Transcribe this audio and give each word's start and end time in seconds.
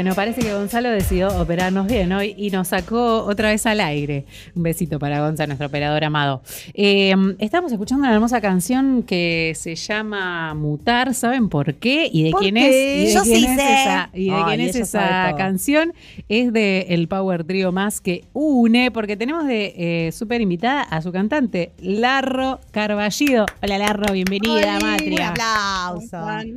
Bueno, 0.00 0.14
parece 0.14 0.40
que 0.40 0.54
Gonzalo 0.54 0.88
decidió 0.88 1.28
operarnos 1.42 1.86
bien 1.86 2.10
hoy 2.12 2.34
y 2.38 2.48
nos 2.48 2.68
sacó 2.68 3.22
otra 3.26 3.50
vez 3.50 3.66
al 3.66 3.80
aire. 3.82 4.24
Un 4.54 4.62
besito 4.62 4.98
para 4.98 5.20
Gonzalo, 5.20 5.48
nuestro 5.48 5.66
operador 5.66 6.02
amado. 6.04 6.40
Eh, 6.72 7.14
estamos 7.38 7.70
escuchando 7.70 8.04
una 8.06 8.14
hermosa 8.14 8.40
canción 8.40 9.02
que 9.02 9.52
se 9.54 9.74
llama 9.74 10.54
Mutar. 10.54 11.12
¿Saben 11.12 11.50
por 11.50 11.74
qué? 11.74 12.08
¿Y 12.10 12.22
de 12.22 12.30
¿Por 12.30 12.40
quién 12.40 12.54
qué? 12.54 13.02
es? 13.02 13.02
¿Y 13.02 13.06
de 13.08 13.12
Yo 13.14 13.22
quién 13.24 13.36
sí 13.36 13.44
es 13.44 13.56
sé. 13.56 13.72
esa, 13.82 14.10
y 14.14 14.24
de 14.30 14.34
Ay, 14.36 14.42
quién 14.46 14.60
es 14.70 14.76
esa 14.76 15.34
canción? 15.36 15.92
Es 16.30 16.50
de 16.50 16.86
el 16.88 17.06
Power 17.06 17.44
Trio 17.44 17.70
más 17.70 18.00
que 18.00 18.24
une, 18.32 18.90
porque 18.90 19.18
tenemos 19.18 19.46
de 19.46 19.74
eh, 19.76 20.12
súper 20.12 20.40
invitada 20.40 20.80
a 20.80 21.02
su 21.02 21.12
cantante, 21.12 21.72
Larro 21.78 22.58
Carballido. 22.70 23.44
Hola 23.62 23.76
Larro, 23.76 24.14
bienvenida, 24.14 24.76
Oli, 24.76 24.82
Matria. 24.82 25.34
Un 25.34 25.42
aplauso. 25.42 26.56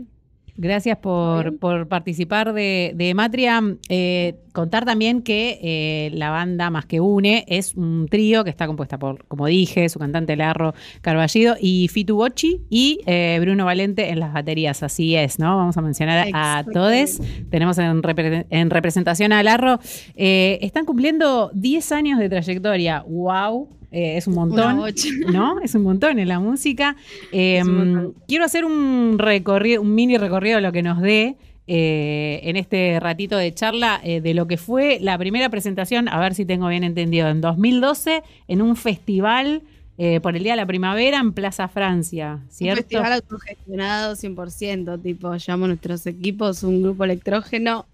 Gracias 0.55 0.97
por, 0.97 1.57
participar 1.87 2.53
de, 2.53 2.93
de 2.95 3.13
Matria. 3.15 3.59
Eh, 3.89 4.35
contar 4.51 4.85
también 4.85 5.23
que 5.23 5.57
eh, 5.63 6.11
la 6.13 6.29
banda 6.29 6.69
Más 6.69 6.85
que 6.85 6.99
Une 6.99 7.43
es 7.47 7.73
un 7.73 8.07
trío 8.07 8.43
que 8.43 8.51
está 8.51 8.67
compuesta 8.67 8.99
por, 8.99 9.25
como 9.25 9.47
dije, 9.47 9.89
su 9.89 9.97
cantante 9.97 10.35
Larro 10.35 10.75
Carballido 11.01 11.55
y 11.59 11.87
Fitu 11.87 12.17
Bocci 12.17 12.61
y 12.69 12.99
eh, 13.07 13.39
Bruno 13.41 13.65
Valente 13.65 14.09
en 14.09 14.19
las 14.19 14.31
baterías. 14.31 14.83
Así 14.83 15.15
es, 15.15 15.39
¿no? 15.39 15.57
Vamos 15.57 15.75
a 15.77 15.81
mencionar 15.81 16.27
a 16.33 16.63
todos. 16.71 17.19
Tenemos 17.49 17.79
en, 17.79 18.03
repre- 18.03 18.45
en 18.51 18.69
representación 18.69 19.33
a 19.33 19.41
Larro. 19.41 19.79
Están 20.15 20.85
cumpliendo 20.85 21.49
10 21.55 21.91
años 21.93 22.19
de 22.19 22.29
trayectoria. 22.29 23.03
¡Wow! 23.07 23.69
Eh, 23.93 24.17
es 24.17 24.27
un 24.27 24.33
montón. 24.33 24.83
¿no? 25.31 25.59
Es 25.61 25.75
un 25.75 25.83
montón 25.83 26.19
en 26.19 26.27
la 26.27 26.39
música. 26.39 26.97
Eh, 27.31 27.61
un 27.63 28.15
quiero 28.27 28.43
hacer 28.43 28.65
un 28.65 29.15
recorrido, 29.17 29.81
un 29.81 29.95
mini 29.95 30.17
recorrido 30.17 30.57
de 30.57 30.61
lo 30.61 30.71
que 30.71 30.81
nos 30.81 30.99
dé 31.01 31.37
eh, 31.65 32.41
en 32.43 32.57
este 32.57 32.99
ratito 32.99 33.37
de 33.37 33.53
charla 33.53 34.01
eh, 34.03 34.19
de 34.19 34.33
lo 34.33 34.47
que 34.47 34.57
fue 34.57 34.97
la 34.99 35.17
primera 35.17 35.47
presentación, 35.47 36.09
a 36.09 36.19
ver 36.19 36.35
si 36.35 36.43
tengo 36.43 36.67
bien 36.67 36.83
entendido, 36.83 37.29
en 37.29 37.39
2012 37.39 38.21
en 38.49 38.61
un 38.61 38.75
festival 38.75 39.61
eh, 39.97 40.19
por 40.19 40.35
el 40.35 40.43
Día 40.43 40.53
de 40.53 40.57
la 40.57 40.65
Primavera 40.65 41.19
en 41.19 41.31
Plaza 41.31 41.69
Francia, 41.69 42.39
Un 42.43 42.51
¿cierto? 42.51 42.81
festival 42.81 43.13
autogestionado 43.13 44.13
100%, 44.13 45.01
tipo, 45.01 45.33
llamamos 45.37 45.69
nuestros 45.69 46.05
equipos 46.05 46.63
un 46.63 46.83
grupo 46.83 47.05
electrógeno 47.05 47.85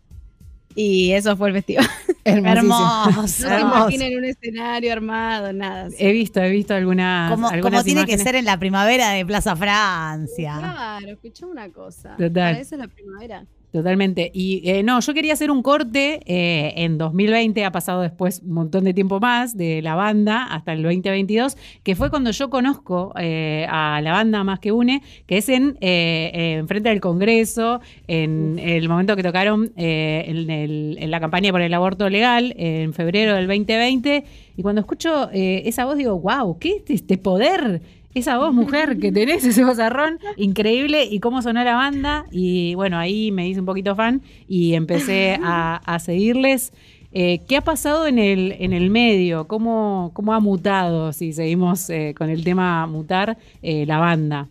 y 0.74 1.12
eso 1.12 1.38
fue 1.38 1.50
el 1.50 1.54
festival. 1.54 1.86
Hermoso, 2.24 3.48
No 3.48 3.60
imaginen 3.60 4.18
un 4.18 4.26
escenario 4.26 4.92
armado, 4.92 5.54
nada. 5.54 5.90
He 5.98 6.12
visto, 6.12 6.42
he 6.42 6.50
visto 6.50 6.74
algunas. 6.74 7.32
Como, 7.32 7.48
algunas 7.48 7.82
como 7.82 7.84
tiene 7.84 8.06
que 8.06 8.18
ser 8.18 8.36
en 8.36 8.46
la 8.46 8.58
primavera 8.58 9.12
de 9.12 9.26
Plaza 9.26 9.56
Francia. 9.56 10.56
Claro, 10.60 11.08
escuchame 11.08 11.52
una 11.52 11.70
cosa. 11.70 12.12
Total. 12.12 12.32
Para 12.34 12.60
eso 12.60 12.76
es 12.76 12.80
la 12.80 12.88
primavera. 12.88 13.46
Totalmente. 13.72 14.32
Y 14.34 14.68
eh, 14.68 14.82
no, 14.82 15.00
yo 15.00 15.14
quería 15.14 15.34
hacer 15.34 15.52
un 15.52 15.62
corte 15.62 16.22
eh, 16.26 16.74
en 16.78 16.98
2020, 16.98 17.64
ha 17.66 17.72
pasado 17.72 18.02
después 18.02 18.42
un 18.44 18.54
montón 18.54 18.84
de 18.84 18.96
tiempo 18.96 19.20
más 19.20 19.56
de 19.56 19.84
la 19.84 19.94
banda 19.94 20.46
hasta 20.46 20.74
el 20.74 20.82
2022, 20.82 21.56
que 21.84 21.96
fue 21.96 22.10
cuando 22.10 22.32
yo 22.32 22.50
conozco 22.50 23.14
eh, 23.20 23.68
a 23.70 24.02
la 24.02 24.12
banda 24.12 24.44
Más 24.44 24.60
que 24.60 24.72
Une, 24.72 25.04
que 25.28 25.38
es 25.38 25.50
en, 25.50 25.78
eh, 25.82 26.32
eh, 26.34 26.54
en 26.54 26.68
frente 26.68 26.90
del 26.90 27.00
Congreso, 27.00 27.80
en 28.08 28.58
el 28.58 28.90
momento 28.90 29.16
que 29.16 29.22
tocaron 29.22 29.72
eh, 29.78 30.24
en, 30.26 30.50
el- 30.50 30.98
en 31.00 31.12
la 31.12 31.20
campaña 31.20 31.52
por 31.52 31.62
el 31.62 31.72
aborto 31.76 32.10
legal, 32.10 32.56
en 32.58 32.94
febrero 32.96 33.36
del 33.36 33.46
2020. 33.46 34.24
Y 34.58 34.62
cuando 34.64 34.82
escucho 34.82 35.30
eh, 35.32 35.62
esa 35.66 35.86
voz 35.86 35.96
digo, 35.96 36.20
wow, 36.20 36.58
¿qué 36.58 36.78
es 36.84 36.90
este 36.90 37.20
poder? 37.20 37.82
Esa 38.14 38.38
voz, 38.38 38.54
mujer, 38.54 38.98
que 38.98 39.12
tenés, 39.12 39.44
ese 39.46 39.64
vozarrón, 39.64 40.20
increíble, 40.36 41.06
y 41.06 41.20
cómo 41.20 41.42
sonó 41.42 41.64
la 41.64 41.76
banda. 41.76 42.26
Y 42.32 42.76
bueno, 42.76 42.98
ahí 42.98 43.32
me 43.32 43.48
hice 43.48 43.60
un 43.60 43.66
poquito 43.66 43.96
fan 43.96 44.22
y 44.48 44.74
empecé 44.74 45.40
a, 45.44 45.78
a 45.78 46.00
seguirles. 46.00 46.74
Eh, 47.12 47.42
¿Qué 47.48 47.58
ha 47.58 47.62
pasado 47.62 48.06
en 48.06 48.20
el, 48.20 48.56
en 48.60 48.74
el 48.74 48.90
medio? 48.90 49.48
¿Cómo, 49.48 50.12
¿Cómo 50.14 50.34
ha 50.34 50.40
mutado, 50.40 51.12
si 51.12 51.34
seguimos 51.34 51.90
eh, 51.90 52.14
con 52.18 52.30
el 52.30 52.44
tema 52.44 52.86
mutar, 52.86 53.38
eh, 53.62 53.86
la 53.86 53.98
banda? 53.98 54.48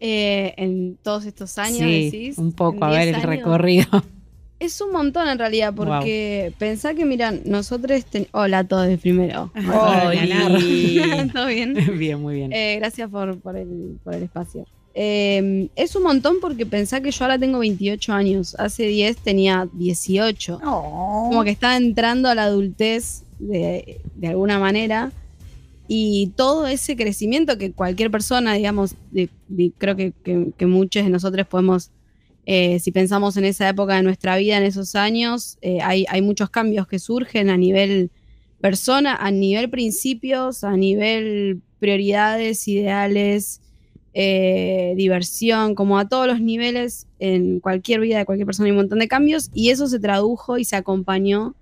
Eh, 0.00 0.52
en 0.58 0.98
todos 1.02 1.24
estos 1.24 1.56
años, 1.56 1.78
sí, 1.78 2.04
decís. 2.04 2.38
un 2.38 2.52
poco, 2.52 2.84
a 2.84 2.90
ver 2.90 3.04
10 3.04 3.16
el 3.16 3.22
recorrido. 3.22 3.88
Es 4.64 4.80
un 4.80 4.92
montón 4.92 5.28
en 5.28 5.38
realidad, 5.38 5.74
porque 5.74 6.52
pensá 6.58 6.94
que, 6.94 7.04
miran, 7.04 7.42
nosotros. 7.44 8.04
ten- 8.06 8.28
Hola 8.32 8.60
a 8.60 8.64
todos 8.64 8.98
primero. 9.00 9.50
Oli. 9.54 11.00
¿Todo 11.32 11.46
bien? 11.46 11.74
bien, 11.98 12.20
muy 12.22 12.34
bien. 12.36 12.52
Eh, 12.52 12.76
gracias 12.78 13.10
por, 13.10 13.38
por 13.40 13.56
el, 13.56 13.98
por 14.02 14.14
el 14.14 14.22
espacio. 14.24 14.66
Eh, 14.94 15.68
es 15.74 15.96
un 15.96 16.04
montón 16.04 16.36
porque 16.40 16.66
pensá 16.66 17.00
que 17.00 17.10
yo 17.10 17.24
ahora 17.24 17.38
tengo 17.38 17.58
28 17.58 18.12
años. 18.12 18.54
Hace 18.58 18.84
10 18.86 19.16
tenía 19.18 19.68
18. 19.72 20.60
Oh. 20.64 21.26
Como 21.28 21.44
que 21.44 21.50
estaba 21.50 21.76
entrando 21.76 22.28
a 22.28 22.34
la 22.34 22.44
adultez 22.44 23.24
de, 23.38 24.00
de 24.14 24.28
alguna 24.28 24.58
manera. 24.58 25.12
Y 25.88 26.28
todo 26.36 26.66
ese 26.66 26.96
crecimiento 26.96 27.58
que 27.58 27.72
cualquier 27.72 28.10
persona, 28.10 28.54
digamos, 28.54 28.94
de- 29.10 29.28
de- 29.48 29.72
creo 29.76 29.96
que, 29.96 30.12
que- 30.24 30.50
que 30.56 30.66
muchos 30.66 31.04
de 31.04 31.10
nosotros 31.10 31.46
podemos, 31.46 31.90
eh, 32.46 32.78
si 32.78 32.92
pensamos 32.92 33.36
en 33.36 33.44
esa 33.44 33.68
época 33.68 33.96
de 33.96 34.02
nuestra 34.02 34.36
vida, 34.36 34.58
en 34.58 34.64
esos 34.64 34.94
años, 34.94 35.56
eh, 35.62 35.78
hay, 35.80 36.22
muchos 36.22 36.50
cambios 36.50 36.86
que 36.86 36.98
surgen 36.98 37.48
a 37.48 37.56
nivel 37.56 38.10
persona, 38.60 39.16
a 39.16 39.30
nivel 39.30 39.70
principios, 39.70 40.62
a 40.62 40.76
nivel 40.76 41.62
prioridades, 41.78 42.68
ideales, 42.68 43.62
eh, 44.12 44.92
diversión, 44.96 45.74
como 45.74 45.98
a 45.98 46.08
todos 46.08 46.26
los 46.26 46.40
niveles, 46.40 47.06
en 47.18 47.60
cualquier 47.60 48.00
vida 48.00 48.18
de 48.18 48.26
cualquier 48.26 48.46
persona 48.46 48.66
hay 48.66 48.72
un 48.72 48.78
montón 48.78 48.98
de 48.98 49.08
cambios 49.08 49.50
y 49.54 49.70
eso 49.70 49.86
se 49.86 49.98
tradujo 49.98 50.58
y 50.58 50.64
se 50.64 50.76
acompañó, 50.76 51.54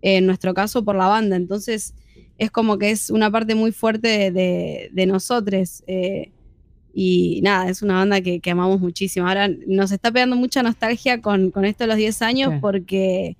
en 0.00 0.26
nuestro 0.26 0.54
caso, 0.54 0.82
por 0.82 0.96
la 0.96 1.08
banda. 1.08 1.36
Entonces, 1.36 1.94
es 2.38 2.50
como 2.50 2.78
que 2.78 2.90
es 2.90 3.10
una 3.10 3.30
parte 3.30 3.54
muy 3.54 3.70
fuerte 3.70 4.32
de, 4.32 5.06
nosotros. 5.06 5.84
Y 6.94 7.40
nada, 7.42 7.68
es 7.70 7.82
una 7.82 7.94
banda 7.94 8.20
que, 8.20 8.40
que 8.40 8.50
amamos 8.50 8.80
muchísimo. 8.80 9.26
Ahora 9.26 9.48
nos 9.66 9.92
está 9.92 10.10
pegando 10.10 10.36
mucha 10.36 10.62
nostalgia 10.62 11.20
con, 11.22 11.50
con 11.50 11.64
esto 11.64 11.84
de 11.84 11.88
los 11.88 11.96
10 11.96 12.22
años 12.22 12.52
Sí. 12.52 12.58
porque, 12.60 13.36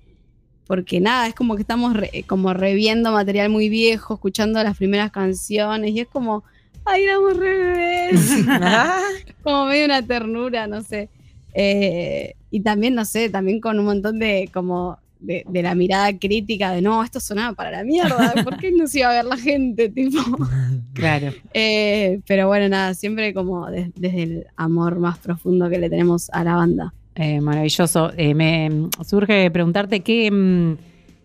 porque 0.67 0.99
nada, 0.99 1.27
es 1.27 1.35
como 1.35 1.55
que 1.55 1.61
estamos 1.61 1.93
re- 1.95 2.23
como 2.27 2.53
reviendo 2.53 3.11
material 3.11 3.49
muy 3.49 3.69
viejo, 3.69 4.15
escuchando 4.15 4.63
las 4.63 4.77
primeras 4.77 5.11
canciones 5.11 5.91
y 5.91 5.99
es 5.99 6.07
como, 6.07 6.43
ay, 6.85 7.03
éramos 7.03 7.37
re 7.37 7.57
bebés. 7.57 8.29
como 9.43 9.65
medio 9.65 9.85
una 9.85 10.01
ternura, 10.01 10.67
no 10.67 10.81
sé. 10.81 11.09
Eh, 11.53 12.33
y 12.49 12.61
también, 12.61 12.95
no 12.95 13.05
sé, 13.05 13.29
también 13.29 13.59
con 13.59 13.77
un 13.79 13.85
montón 13.85 14.17
de 14.19 14.49
como 14.53 14.97
de, 15.23 15.43
de 15.47 15.61
la 15.63 15.73
mirada 15.75 16.17
crítica 16.17 16.71
de 16.71 16.81
no, 16.81 17.03
esto 17.03 17.19
sonaba 17.19 17.53
para 17.53 17.71
la 17.71 17.83
mierda, 17.83 18.33
¿por 18.43 18.57
qué 18.57 18.71
no 18.71 18.85
se 18.87 18.99
iba 18.99 19.09
a 19.09 19.13
ver 19.13 19.25
la 19.25 19.37
gente? 19.37 19.89
Tipo. 19.89 20.19
Claro. 20.93 21.31
Eh, 21.55 22.19
pero 22.27 22.47
bueno, 22.47 22.69
nada, 22.69 22.93
siempre 22.93 23.33
como 23.33 23.67
des- 23.71 23.89
desde 23.95 24.23
el 24.23 24.45
amor 24.57 24.99
más 24.99 25.17
profundo 25.17 25.67
que 25.67 25.79
le 25.79 25.89
tenemos 25.89 26.29
a 26.29 26.43
la 26.43 26.55
banda. 26.55 26.93
Eh, 27.15 27.41
maravilloso. 27.41 28.11
Eh, 28.15 28.35
me 28.35 28.69
surge 29.03 29.49
preguntarte 29.49 30.01
qué, 30.01 30.29
mm, 30.29 30.77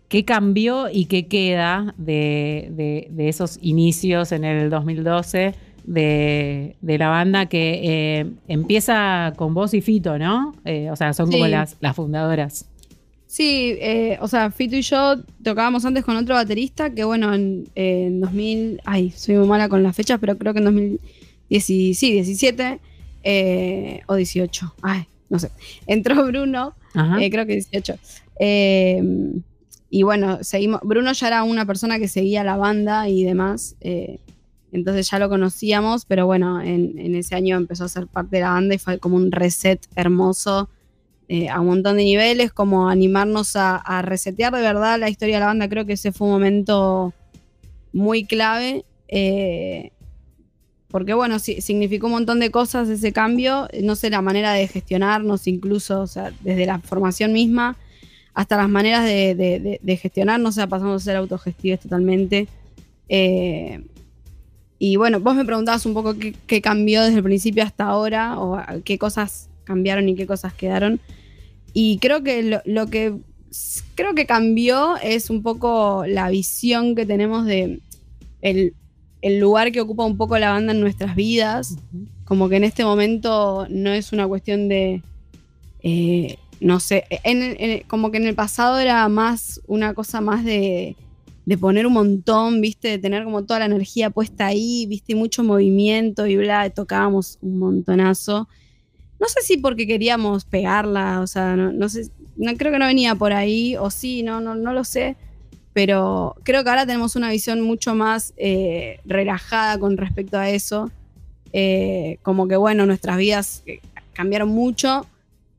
qué 0.07 0.25
cambió 0.25 0.89
y 0.91 1.05
qué 1.05 1.27
queda 1.27 1.93
de, 1.97 3.07
de- 3.11 3.29
esos 3.29 3.59
inicios 3.61 4.31
en 4.31 4.43
el 4.43 4.71
2012 4.71 5.53
de, 5.83 6.75
de 6.81 6.97
la 6.97 7.09
banda 7.09 7.45
que 7.45 7.81
eh, 7.83 8.25
empieza 8.47 9.33
con 9.35 9.53
vos 9.53 9.73
y 9.75 9.81
Fito, 9.81 10.17
¿no? 10.17 10.55
Eh, 10.65 10.89
o 10.91 10.95
sea, 10.95 11.13
son 11.13 11.31
como 11.31 11.45
las, 11.47 11.77
las 11.79 11.95
fundadoras. 11.95 12.65
Sí, 13.31 13.75
eh, 13.79 14.17
o 14.21 14.27
sea, 14.27 14.49
Fito 14.49 14.75
y 14.75 14.81
yo 14.81 15.17
tocábamos 15.43 15.85
antes 15.85 16.03
con 16.03 16.15
otro 16.15 16.33
baterista 16.33 16.89
que, 16.89 17.03
bueno, 17.03 17.31
en, 17.31 17.69
en 17.75 18.21
2000, 18.21 18.81
ay, 18.85 19.11
soy 19.11 19.35
muy 19.35 19.47
mala 19.47 19.69
con 19.69 19.83
las 19.83 19.95
fechas, 19.95 20.17
pero 20.19 20.35
creo 20.35 20.51
que 20.51 20.57
en 20.57 20.65
2017, 20.65 21.93
sí, 21.93 22.11
17 22.13 22.79
eh, 23.23 24.01
o 24.07 24.15
18, 24.15 24.73
ay, 24.81 25.05
no 25.29 25.37
sé. 25.37 25.51
Entró 25.85 26.25
Bruno, 26.25 26.73
eh, 27.19 27.29
creo 27.29 27.45
que 27.45 27.53
18. 27.53 27.93
Eh, 28.39 29.03
y 29.91 30.01
bueno, 30.01 30.39
seguimos. 30.41 30.81
Bruno 30.83 31.13
ya 31.13 31.27
era 31.27 31.43
una 31.43 31.67
persona 31.67 31.99
que 31.99 32.07
seguía 32.07 32.43
la 32.43 32.57
banda 32.57 33.09
y 33.09 33.23
demás. 33.23 33.75
eh, 33.81 34.17
entonces 34.71 35.07
ya 35.07 35.19
lo 35.19 35.29
conocíamos, 35.29 36.05
pero 36.05 36.25
bueno, 36.25 36.61
en, 36.61 36.97
en 36.97 37.13
ese 37.13 37.35
año 37.35 37.57
empezó 37.57 37.83
a 37.83 37.89
ser 37.89 38.07
parte 38.07 38.37
de 38.37 38.41
la 38.41 38.49
banda 38.49 38.73
y 38.73 38.79
fue 38.79 38.97
como 38.97 39.17
un 39.17 39.31
reset 39.31 39.85
hermoso 39.95 40.67
eh, 41.29 41.47
a 41.47 41.61
un 41.61 41.67
montón 41.67 41.97
de 41.97 42.03
niveles, 42.03 42.51
como 42.51 42.89
animarnos 42.89 43.55
a, 43.55 44.01
resetear 44.01 44.51
de 44.51 44.61
verdad 44.61 44.99
la 44.99 45.09
historia 45.09 45.35
de 45.35 45.39
la 45.41 45.45
banda. 45.45 45.69
Creo 45.69 45.85
que 45.85 45.93
ese 45.93 46.11
fue 46.11 46.27
un 46.27 46.33
momento 46.33 47.13
muy 47.93 48.25
clave. 48.25 48.83
eh, 49.07 49.91
porque 50.89 51.13
bueno, 51.13 51.37
sí, 51.37 51.61
significó 51.61 52.07
un 52.07 52.13
montón 52.13 52.39
de 52.39 52.49
cosas 52.49 52.89
ese 52.89 53.13
cambio, 53.13 53.67
no 53.83 53.95
sé, 53.95 54.09
la 54.09 54.23
manera 54.23 54.53
de 54.53 54.67
gestionarnos 54.67 55.45
incluso, 55.45 56.01
o 56.01 56.07
sea, 56.07 56.33
desde 56.41 56.65
la 56.65 56.79
formación 56.79 57.31
misma 57.31 57.77
hasta 58.33 58.57
las 58.57 58.69
maneras 58.69 59.05
de, 59.05 59.99
gestionarnos, 60.01 60.49
o 60.49 60.55
sea, 60.55 60.67
pasando 60.67 60.95
a 60.95 60.99
ser 60.99 61.15
autogestivos 61.15 61.81
totalmente. 61.81 62.47
Eh, 63.07 63.83
y 64.79 64.95
bueno, 64.95 65.19
vos 65.19 65.35
me 65.35 65.45
preguntabas 65.45 65.85
un 65.85 65.93
poco 65.93 66.17
qué, 66.17 66.33
qué 66.47 66.61
cambió 66.61 67.03
desde 67.03 67.17
el 67.17 67.23
principio 67.23 67.63
hasta 67.63 67.83
ahora, 67.83 68.39
o 68.39 68.57
qué 68.83 68.97
cosas 68.97 69.49
cambiaron 69.65 70.09
y 70.09 70.15
qué 70.15 70.25
cosas 70.25 70.53
quedaron. 70.53 70.99
Y 71.73 71.97
creo 71.99 72.23
que 72.23 72.43
lo, 72.43 72.61
lo 72.65 72.87
que 72.87 73.15
creo 73.95 74.13
que 74.13 74.25
cambió 74.25 74.97
es 74.97 75.29
un 75.29 75.41
poco 75.43 76.03
la 76.07 76.29
visión 76.29 76.95
que 76.95 77.05
tenemos 77.05 77.45
de 77.45 77.81
el, 78.41 78.73
el 79.21 79.39
lugar 79.39 79.71
que 79.71 79.81
ocupa 79.81 80.05
un 80.05 80.17
poco 80.17 80.37
la 80.37 80.51
banda 80.51 80.71
en 80.71 80.79
nuestras 80.79 81.15
vidas. 81.15 81.75
Como 82.25 82.47
que 82.47 82.57
en 82.57 82.63
este 82.63 82.83
momento 82.85 83.65
no 83.69 83.91
es 83.91 84.13
una 84.13 84.27
cuestión 84.27 84.69
de. 84.69 85.01
eh, 85.81 86.37
no 86.59 86.79
sé. 86.79 87.05
en 87.23 87.41
en 87.59 87.83
como 87.87 88.11
que 88.11 88.17
en 88.17 88.27
el 88.27 88.35
pasado 88.35 88.79
era 88.79 89.07
más 89.07 89.61
una 89.67 89.93
cosa 89.93 90.19
más 90.21 90.43
de, 90.43 90.95
de 91.45 91.57
poner 91.57 91.87
un 91.87 91.93
montón, 91.93 92.61
¿viste? 92.61 92.89
De 92.89 92.97
tener 92.99 93.23
como 93.23 93.43
toda 93.45 93.59
la 93.59 93.65
energía 93.65 94.09
puesta 94.09 94.47
ahí, 94.47 94.85
¿viste? 94.87 95.13
Y 95.13 95.15
mucho 95.15 95.43
movimiento 95.43 96.27
y 96.27 96.37
bla. 96.37 96.69
Tocábamos 96.69 97.39
un 97.41 97.59
montonazo. 97.59 98.47
No 99.19 99.27
sé 99.27 99.41
si 99.41 99.57
porque 99.57 99.85
queríamos 99.85 100.45
pegarla, 100.45 101.21
o 101.21 101.27
sea, 101.27 101.55
no, 101.55 101.71
no 101.71 101.89
sé, 101.89 102.09
no 102.37 102.55
creo 102.55 102.71
que 102.71 102.79
no 102.79 102.87
venía 102.87 103.15
por 103.15 103.33
ahí, 103.33 103.75
o 103.75 103.89
sí, 103.91 104.23
no, 104.23 104.39
no, 104.39 104.55
no 104.55 104.73
lo 104.73 104.83
sé. 104.83 105.17
Pero 105.73 106.35
creo 106.43 106.63
que 106.63 106.69
ahora 106.69 106.85
tenemos 106.85 107.15
una 107.15 107.29
visión 107.29 107.61
mucho 107.61 107.95
más 107.95 108.33
eh, 108.37 108.99
relajada 109.05 109.77
con 109.77 109.97
respecto 109.97 110.37
a 110.37 110.49
eso. 110.49 110.89
Eh, 111.53 112.17
como 112.23 112.47
que, 112.47 112.55
bueno, 112.55 112.85
nuestras 112.85 113.17
vidas 113.17 113.63
eh, 113.65 113.79
cambiaron 114.13 114.49
mucho 114.49 115.05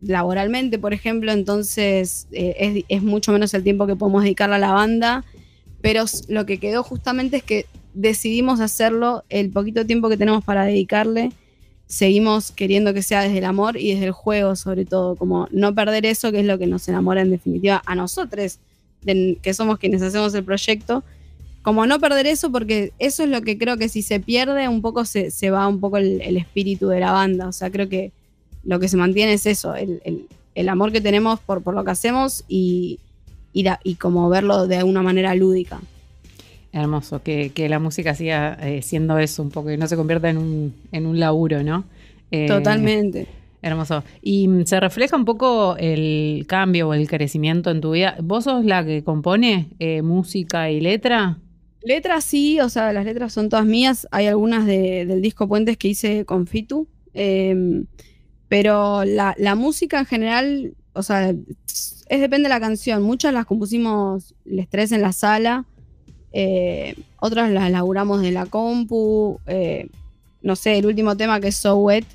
laboralmente, 0.00 0.79
por 0.79 0.95
ejemplo, 0.95 1.31
entonces 1.33 2.26
eh, 2.33 2.57
es, 2.59 2.85
es 2.88 3.02
mucho 3.02 3.33
menos 3.33 3.52
el 3.55 3.62
tiempo 3.62 3.87
que 3.87 3.97
podemos 3.97 4.23
dedicarle 4.23 4.57
a 4.57 4.59
la 4.59 4.73
banda. 4.73 5.25
Pero 5.81 6.05
lo 6.29 6.47
que 6.47 6.59
quedó 6.59 6.83
justamente 6.83 7.38
es 7.38 7.43
que 7.43 7.67
decidimos 7.95 8.61
hacerlo 8.61 9.25
el 9.29 9.50
poquito 9.50 9.87
tiempo 9.87 10.09
que 10.09 10.17
tenemos 10.17 10.45
para 10.45 10.64
dedicarle. 10.64 11.31
Seguimos 11.90 12.52
queriendo 12.52 12.94
que 12.94 13.02
sea 13.02 13.23
desde 13.23 13.38
el 13.38 13.44
amor 13.44 13.76
y 13.76 13.92
desde 13.94 14.06
el 14.06 14.12
juego, 14.12 14.54
sobre 14.54 14.85
todo, 14.85 15.16
como 15.16 15.49
no 15.50 15.75
perder 15.75 16.06
eso, 16.06 16.30
que 16.30 16.38
es 16.38 16.47
lo 16.47 16.56
que 16.56 16.68
nos 16.68 16.88
enamora 16.88 17.20
en 17.20 17.30
definitiva 17.32 17.82
a 17.85 17.97
nosotros, 17.97 18.59
que 19.04 19.54
somos 19.54 19.78
quienes 19.80 20.00
hacemos 20.00 20.32
el 20.35 20.44
proyecto. 20.44 21.02
Como 21.62 21.87
no 21.87 21.99
perder 21.99 22.26
eso, 22.28 22.52
porque 22.52 22.92
eso 23.00 23.25
es 23.25 23.28
lo 23.28 23.42
que 23.42 23.59
creo 23.59 23.76
que 23.76 23.88
si 23.88 24.02
se 24.02 24.20
pierde, 24.20 24.68
un 24.68 24.82
poco 24.82 25.04
se, 25.04 25.32
se 25.32 25.50
va 25.50 25.66
un 25.66 25.80
poco 25.80 25.97
el, 25.97 26.20
el 26.23 26.37
espíritu 26.37 26.87
de 26.87 27.00
la 27.00 27.11
banda. 27.11 27.49
O 27.49 27.52
sea, 27.52 27.70
creo 27.73 27.88
que 27.88 28.12
lo 28.62 28.78
que 28.78 28.87
se 28.88 28.97
mantiene 28.97 29.32
es 29.32 29.47
eso, 29.47 29.75
el, 29.75 30.00
el- 30.04 30.26
el 30.54 30.68
amor 30.68 30.90
que 30.92 31.00
tenemos 31.00 31.40
por, 31.40 31.62
por 31.62 31.75
lo 31.75 31.85
que 31.85 31.90
hacemos 31.92 32.44
y, 32.49 32.99
y, 33.52 33.62
la- 33.64 33.80
y 33.85 33.97
como 33.97 34.28
verlo 34.28 34.66
de 34.68 34.82
una 34.85 35.02
manera 35.02 35.35
lúdica. 35.35 35.80
Hermoso, 36.72 37.22
que, 37.22 37.50
que 37.50 37.68
la 37.68 37.78
música 37.80 38.14
siga 38.14 38.56
eh, 38.62 38.82
siendo 38.82 39.18
eso 39.18 39.42
un 39.42 39.50
poco, 39.50 39.68
que 39.68 39.76
no 39.76 39.88
se 39.88 39.96
convierta 39.96 40.30
en 40.30 40.38
un, 40.38 40.74
en 40.92 41.06
un 41.06 41.18
laburo, 41.18 41.62
¿no? 41.64 41.84
Eh, 42.30 42.46
Totalmente. 42.46 43.26
Hermoso. 43.62 44.04
Y 44.22 44.46
mm, 44.46 44.64
se 44.66 44.78
refleja 44.78 45.16
un 45.16 45.24
poco 45.24 45.76
el 45.78 46.44
cambio 46.48 46.88
o 46.88 46.94
el 46.94 47.08
crecimiento 47.08 47.70
en 47.70 47.80
tu 47.80 47.90
vida. 47.92 48.16
¿Vos 48.22 48.44
sos 48.44 48.64
la 48.64 48.84
que 48.84 49.02
compone 49.02 49.68
eh, 49.80 50.02
música 50.02 50.70
y 50.70 50.80
letra? 50.80 51.38
Letras 51.82 52.24
sí, 52.24 52.60
o 52.60 52.68
sea, 52.68 52.92
las 52.92 53.04
letras 53.04 53.32
son 53.32 53.48
todas 53.48 53.66
mías. 53.66 54.06
Hay 54.12 54.26
algunas 54.28 54.64
de- 54.66 55.06
del 55.06 55.20
disco 55.22 55.48
Puentes 55.48 55.76
que 55.76 55.88
hice 55.88 56.24
con 56.24 56.46
Fitu. 56.46 56.86
eh, 57.14 57.82
pero 58.48 59.04
la, 59.04 59.34
la 59.38 59.54
música 59.54 60.00
en 60.00 60.06
general, 60.06 60.74
o 60.92 61.02
sea, 61.04 61.30
es 61.30 62.04
depende 62.20 62.44
de 62.44 62.48
la 62.48 62.58
canción. 62.60 63.02
Muchas 63.02 63.32
las 63.32 63.46
compusimos 63.46 64.34
les 64.44 64.68
tres 64.68 64.90
en 64.92 65.02
la 65.02 65.12
sala. 65.12 65.64
Eh, 66.32 66.94
otras 67.18 67.50
las 67.50 67.70
laburamos 67.70 68.22
de 68.22 68.30
la 68.32 68.46
compu. 68.46 69.38
eh, 69.46 69.88
no 70.42 70.56
sé, 70.56 70.78
el 70.78 70.87
último 70.87 71.16
tema 71.16 71.38
que 71.40 71.49
es 71.49 71.56
So 71.56 71.76
Wet 71.76 72.06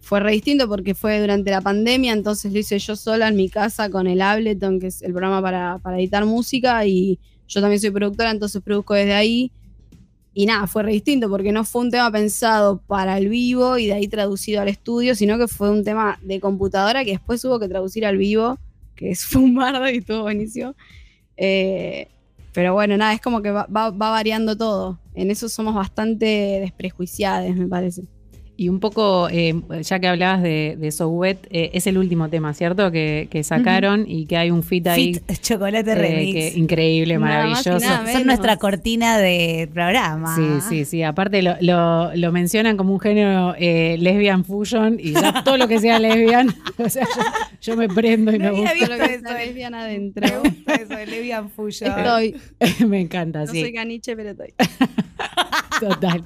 fue 0.00 0.18
re 0.20 0.32
distinto 0.32 0.68
porque 0.68 0.94
fue 0.94 1.20
durante 1.20 1.50
la 1.52 1.60
pandemia, 1.60 2.12
entonces 2.12 2.52
lo 2.52 2.58
hice 2.58 2.78
yo 2.78 2.96
sola 2.96 3.28
en 3.28 3.36
mi 3.36 3.48
casa 3.48 3.88
con 3.88 4.06
el 4.08 4.20
Ableton, 4.20 4.80
que 4.80 4.88
es 4.88 5.00
el 5.02 5.12
programa 5.12 5.40
para, 5.40 5.78
para 5.78 5.98
editar 5.98 6.24
música, 6.24 6.84
y 6.86 7.20
yo 7.46 7.60
también 7.60 7.80
soy 7.80 7.90
productora, 7.92 8.30
entonces 8.32 8.60
produzco 8.62 8.94
desde 8.94 9.14
ahí. 9.14 9.52
Y 10.34 10.46
nada, 10.46 10.66
fue 10.66 10.82
re 10.82 10.92
distinto 10.92 11.28
porque 11.28 11.52
no 11.52 11.62
fue 11.64 11.82
un 11.82 11.90
tema 11.90 12.10
pensado 12.10 12.78
para 12.86 13.18
el 13.18 13.28
vivo 13.28 13.76
y 13.78 13.86
de 13.86 13.92
ahí 13.92 14.08
traducido 14.08 14.62
al 14.62 14.68
estudio, 14.68 15.14
sino 15.14 15.36
que 15.38 15.46
fue 15.46 15.70
un 15.70 15.84
tema 15.84 16.18
de 16.22 16.40
computadora 16.40 17.04
que 17.04 17.10
después 17.12 17.44
hubo 17.44 17.60
que 17.60 17.68
traducir 17.68 18.06
al 18.06 18.16
vivo, 18.16 18.58
que 18.96 19.10
es- 19.10 19.32
un 19.36 19.54
bardo 19.54 19.88
y 19.88 19.98
estuvo 19.98 20.22
buenísimo. 20.22 20.74
Eh, 21.36 22.08
pero 22.52 22.74
bueno, 22.74 22.96
nada, 22.96 23.12
es 23.14 23.20
como 23.20 23.42
que 23.42 23.50
va, 23.50 23.66
va- 23.66 23.90
va 23.90 24.10
variando 24.10 24.56
todo. 24.56 25.00
En 25.14 25.30
eso 25.30 25.48
somos 25.48 25.74
bastante 25.74 26.26
desprejuiciadas, 26.60 27.54
me 27.56 27.66
parece. 27.68 28.04
Y 28.62 28.68
un 28.68 28.78
poco, 28.78 29.28
eh, 29.28 29.60
ya 29.82 29.98
que 29.98 30.06
hablabas 30.06 30.40
de, 30.42 30.76
de 30.78 30.92
So 30.92 31.08
Wet, 31.08 31.48
eh, 31.50 31.70
es 31.74 31.88
el 31.88 31.98
último 31.98 32.28
tema, 32.28 32.54
¿cierto? 32.54 32.92
Que, 32.92 33.26
que 33.28 33.42
sacaron 33.42 34.04
y 34.06 34.26
que 34.26 34.36
hay 34.36 34.52
un 34.52 34.62
fit 34.62 34.86
ahí. 34.86 35.14
Fit 35.14 35.32
Chocolate 35.42 35.90
eh, 35.90 35.94
Remix. 35.96 36.32
que 36.32 36.58
increíble, 36.60 37.18
Nada 37.18 37.26
maravilloso. 37.46 37.78
nada 37.80 38.12
Son 38.12 38.24
nuestra 38.24 38.56
cortina 38.58 39.18
de 39.18 39.68
programa. 39.74 40.36
Sí, 40.36 40.44
sí, 40.68 40.84
sí. 40.84 41.02
Aparte 41.02 41.42
lo, 41.42 41.56
lo- 41.60 42.14
lo 42.14 42.30
mencionan 42.30 42.76
como 42.76 42.92
un 42.92 43.00
género 43.00 43.56
eh, 43.58 43.96
lesbian 43.98 44.44
fusion 44.44 44.98
y 45.00 45.12
ya 45.12 45.42
todo 45.42 45.56
lo 45.56 45.66
que 45.66 45.80
sea 45.80 45.98
lesbian, 45.98 46.54
o 46.78 46.88
sea, 46.88 47.04
yo, 47.04 47.22
yo 47.72 47.76
me 47.76 47.88
prendo 47.88 48.30
y 48.32 48.38
me 48.38 48.44
No 48.50 48.56
había 48.68 48.70
gusta. 48.86 48.96
Lo 48.96 48.96
que 49.06 49.14
Eso 49.14 49.22
sea 49.28 49.42
es. 49.42 49.46
lesbiana 49.48 49.80
adentro. 49.82 50.26
Me 50.42 50.48
gusta 50.50 50.74
eso 50.74 50.94
de 50.94 51.06
Lesbian 51.06 51.50
Fusion. 51.50 51.98
Estoy. 51.98 52.36
me 52.86 53.00
encanta, 53.00 53.40
No 53.40 53.46
sí. 53.48 53.60
soy 53.60 53.72
caniche, 53.72 54.14
pero 54.14 54.30
estoy. 54.30 54.54
Total. 55.80 56.22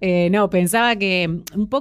Eh, 0.00 0.28
no, 0.30 0.48
pensaba 0.48 0.96
que 0.96 1.28
mm, 1.28 1.58
un 1.60 1.66
poco, 1.68 1.73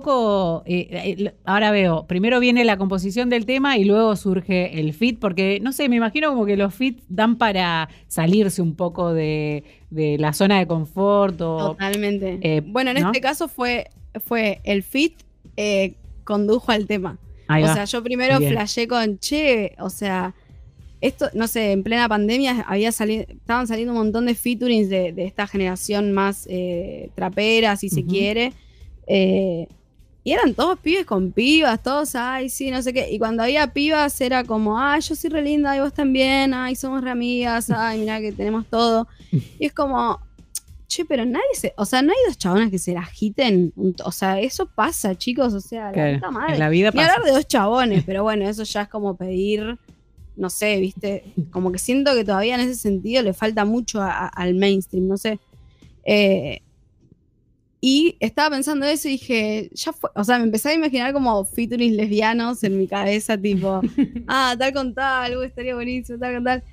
eh, 0.66 0.88
eh, 0.92 1.16
lo- 1.18 1.32
ahora 1.46 1.72
veo, 1.72 2.06
primero 2.08 2.40
viene 2.40 2.64
la 2.66 2.78
composición 2.78 3.30
del 3.30 3.46
tema 3.46 3.78
y 3.78 3.84
luego 3.86 4.16
surge 4.16 4.80
el 4.80 4.94
fit, 4.94 5.20
porque 5.20 5.60
no 5.62 5.72
sé, 5.74 5.90
me 5.90 5.98
imagino 5.98 6.30
como 6.30 6.46
que 6.46 6.58
los 6.58 6.74
fits 6.74 7.04
dan 7.10 7.38
para 7.38 7.90
salirse 8.08 8.62
un 8.62 8.76
poco 8.76 9.14
de, 9.14 9.64
de 9.90 10.18
la 10.18 10.34
zona 10.34 10.60
de 10.60 10.68
confort 10.68 11.40
o... 11.42 11.58
Totalmente. 11.72 12.40
eh, 12.42 12.62
bueno, 12.66 12.92
en 12.92 13.02
¿no? 13.02 13.08
este 13.08 13.22
caso 13.22 13.48
fue, 13.48 13.90
fue 14.26 14.60
el 14.64 14.84
fit 14.84 15.16
eh, 15.58 15.94
condujo 16.24 16.72
al 16.72 16.88
tema. 16.88 17.18
Ahí 17.48 17.64
o 17.64 17.68
va. 17.68 17.74
sea, 17.74 17.86
yo 17.86 18.02
primero 18.04 18.40
Bien. 18.40 18.52
flashé 18.54 18.88
con, 18.88 19.20
che, 19.20 19.76
o 19.80 19.90
sea, 19.90 20.34
esto, 21.02 21.30
no 21.34 21.48
sé, 21.48 21.74
en 21.74 21.84
plena 21.84 22.08
pandemia 22.08 22.62
había 22.66 22.94
salido, 22.94 23.26
estaban 23.28 23.68
saliendo 23.68 23.92
un 23.92 24.00
montón 24.00 24.26
de 24.26 24.36
featurings 24.36 24.88
de, 24.88 25.12
de 25.12 25.26
esta 25.26 25.46
generación 25.48 26.14
más 26.14 26.48
eh, 26.50 27.10
trapera, 27.16 27.76
si 27.76 27.90
se 27.90 28.06
quiere. 28.06 28.54
eh, 29.06 29.68
y 30.24 30.32
eran 30.32 30.54
todos 30.54 30.80
pibes 30.80 31.06
con 31.06 31.32
pibas, 31.32 31.82
todos, 31.84 32.16
ay, 32.16 32.50
sí, 32.50 32.72
no 32.72 32.82
sé 32.82 32.94
qué. 32.94 33.12
Y 33.12 33.20
cuando 33.20 33.44
había 33.44 33.68
pibas 33.74 34.20
era 34.22 34.44
como, 34.44 34.80
ay, 34.80 35.02
yo 35.02 35.16
soy 35.16 35.30
re 35.30 35.42
linda, 35.42 35.76
y 35.76 35.80
vos 35.82 35.94
también, 35.94 36.54
ay, 36.54 36.76
somos 36.76 37.04
re 37.04 37.10
amigas, 37.12 37.70
ay, 37.70 38.00
mira 38.00 38.20
que 38.22 38.32
tenemos 38.32 38.66
todo. 38.68 39.08
Y 39.60 39.66
es 39.66 39.74
como, 39.74 40.20
che, 40.88 41.04
pero 41.06 41.26
nadie 41.26 41.44
se, 41.56 41.74
o 41.76 41.86
sea, 41.86 42.02
no 42.02 42.12
hay 42.12 42.18
dos 42.28 42.38
chabonas 42.38 42.70
que 42.70 42.78
se 42.80 42.94
la 42.94 43.02
agiten. 43.02 43.74
O 44.06 44.12
sea, 44.12 44.40
eso 44.40 44.66
pasa, 44.68 45.16
chicos, 45.16 45.54
o 45.54 45.60
sea, 45.60 45.88
la 45.88 45.92
Claro, 45.92 46.14
puta 46.16 46.32
madre. 46.32 46.54
en 46.54 46.60
la 46.60 46.70
vida 46.70 46.92
Ni 46.92 46.98
pasa. 46.98 47.14
hablar 47.14 47.26
de 47.28 47.32
dos 47.36 47.48
chabones, 47.48 48.04
pero 48.06 48.24
bueno, 48.24 48.48
eso 48.48 48.64
ya 48.64 48.84
es 48.84 48.88
como 48.90 49.18
pedir, 49.18 49.78
no 50.36 50.50
sé, 50.50 50.78
viste, 50.80 51.24
como 51.52 51.72
que 51.72 51.80
siento 51.80 52.14
que 52.16 52.24
todavía 52.24 52.56
en 52.56 52.62
ese 52.62 52.76
sentido 52.76 53.22
le 53.24 53.34
falta 53.34 53.66
mucho 53.66 54.02
a- 54.02 54.12
a- 54.12 54.28
al 54.28 54.54
mainstream, 54.56 55.08
no 55.08 55.18
sé. 55.18 55.40
Eh, 56.06 56.62
y 57.86 58.16
estaba 58.22 58.52
pensando 58.56 58.86
eso 58.86 59.10
y 59.10 59.12
dije, 59.12 59.70
ya 59.74 59.92
fue, 59.92 60.10
o 60.16 60.24
sea, 60.24 60.38
me 60.38 60.46
empecé 60.46 60.70
a 60.70 60.74
imaginar 60.74 61.12
como 61.12 61.44
featurings 61.44 61.98
lesbianos 61.98 62.64
en 62.64 62.78
mi 62.78 62.88
cabeza, 62.88 63.38
tipo, 63.38 63.82
ah, 64.28 64.56
tal 64.58 64.72
con 64.72 64.94
tal, 64.94 65.36
uy, 65.38 65.48
estaría 65.48 65.76
buenísimo, 65.76 66.18
tal 66.18 66.36
con 66.36 66.44
tal. 66.46 66.64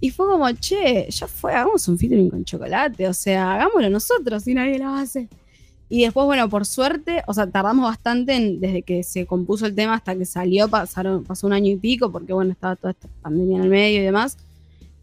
Y 0.00 0.10
fue 0.10 0.26
como, 0.28 0.48
che, 0.52 1.08
ya 1.10 1.26
fue, 1.26 1.52
hagamos 1.54 1.88
un 1.88 1.98
featuring 1.98 2.30
con 2.30 2.44
chocolate, 2.44 3.08
o 3.08 3.12
sea, 3.12 3.54
hagámoslo 3.54 3.90
nosotros 3.90 4.44
si 4.44 4.54
nadie 4.54 4.78
lo 4.78 4.90
hace. 4.94 5.26
Y 5.88 6.02
después, 6.04 6.24
bueno, 6.24 6.48
por 6.48 6.64
suerte, 6.64 7.24
o 7.26 7.34
sea, 7.34 7.48
tardamos 7.50 7.84
bastante 7.90 8.36
en- 8.36 8.60
desde 8.60 8.82
que 8.82 9.02
se 9.02 9.26
compuso 9.26 9.66
el 9.66 9.74
tema 9.74 9.94
hasta 9.94 10.14
que 10.14 10.24
salió, 10.24 10.68
pasaron, 10.68 11.24
pasó 11.24 11.48
un 11.48 11.52
año 11.52 11.72
y 11.72 11.76
pico, 11.78 12.12
porque 12.12 12.32
bueno, 12.32 12.52
estaba 12.52 12.76
toda 12.76 12.92
esta 12.92 13.08
pandemia 13.22 13.56
en 13.56 13.64
el 13.64 13.70
medio 13.70 14.00
y 14.00 14.04
demás. 14.04 14.38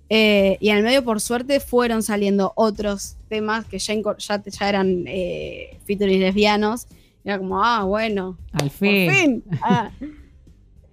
Eh, 0.10 0.58
y 0.62 0.70
en 0.70 0.78
el 0.78 0.84
medio, 0.84 1.04
por 1.04 1.20
suerte, 1.20 1.60
fueron 1.60 2.02
saliendo 2.04 2.54
otros 2.56 3.18
temas 3.28 3.66
que 3.66 3.78
ya, 3.80 3.94
incor- 3.94 4.18
ya, 4.18 4.42
ya 4.44 4.70
eran 4.70 5.04
eh, 5.08 5.78
featuring 5.86 6.20
lesbianos. 6.22 6.88
Era 7.26 7.38
como, 7.40 7.62
ah, 7.64 7.84
bueno, 7.84 8.38
Al 8.54 8.70
por 8.70 8.72
fin. 8.72 9.12
fin. 9.12 9.44
Ah. 9.62 9.92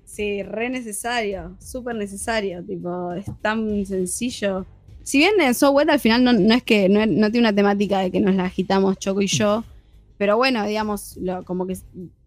Sí, 0.05 0.43
re 0.45 0.69
necesario, 0.71 1.57
súper 1.61 1.97
necesario, 1.97 2.63
tipo, 2.63 3.13
es 3.15 3.27
tan 3.43 3.85
sencillo. 3.85 4.65
Si 5.03 5.19
bien 5.19 5.41
en 5.41 5.55
So 5.55 5.73
Wet 5.73 5.89
al 5.91 5.99
final 5.99 6.23
no, 6.23 6.33
no 6.33 6.55
es 6.55 6.63
que 6.63 6.89
no, 6.89 7.05
no 7.05 7.31
tiene 7.33 7.49
una 7.49 7.53
temática 7.55 7.99
de 7.99 8.11
que 8.13 8.21
nos 8.21 8.35
la 8.37 8.45
agitamos 8.45 8.97
Choco 8.99 9.23
y 9.23 9.27
yo, 9.27 9.65
pero 10.17 10.37
bueno, 10.37 10.65
digamos, 10.67 11.17
lo, 11.17 11.43
como 11.45 11.67
que, 11.67 11.77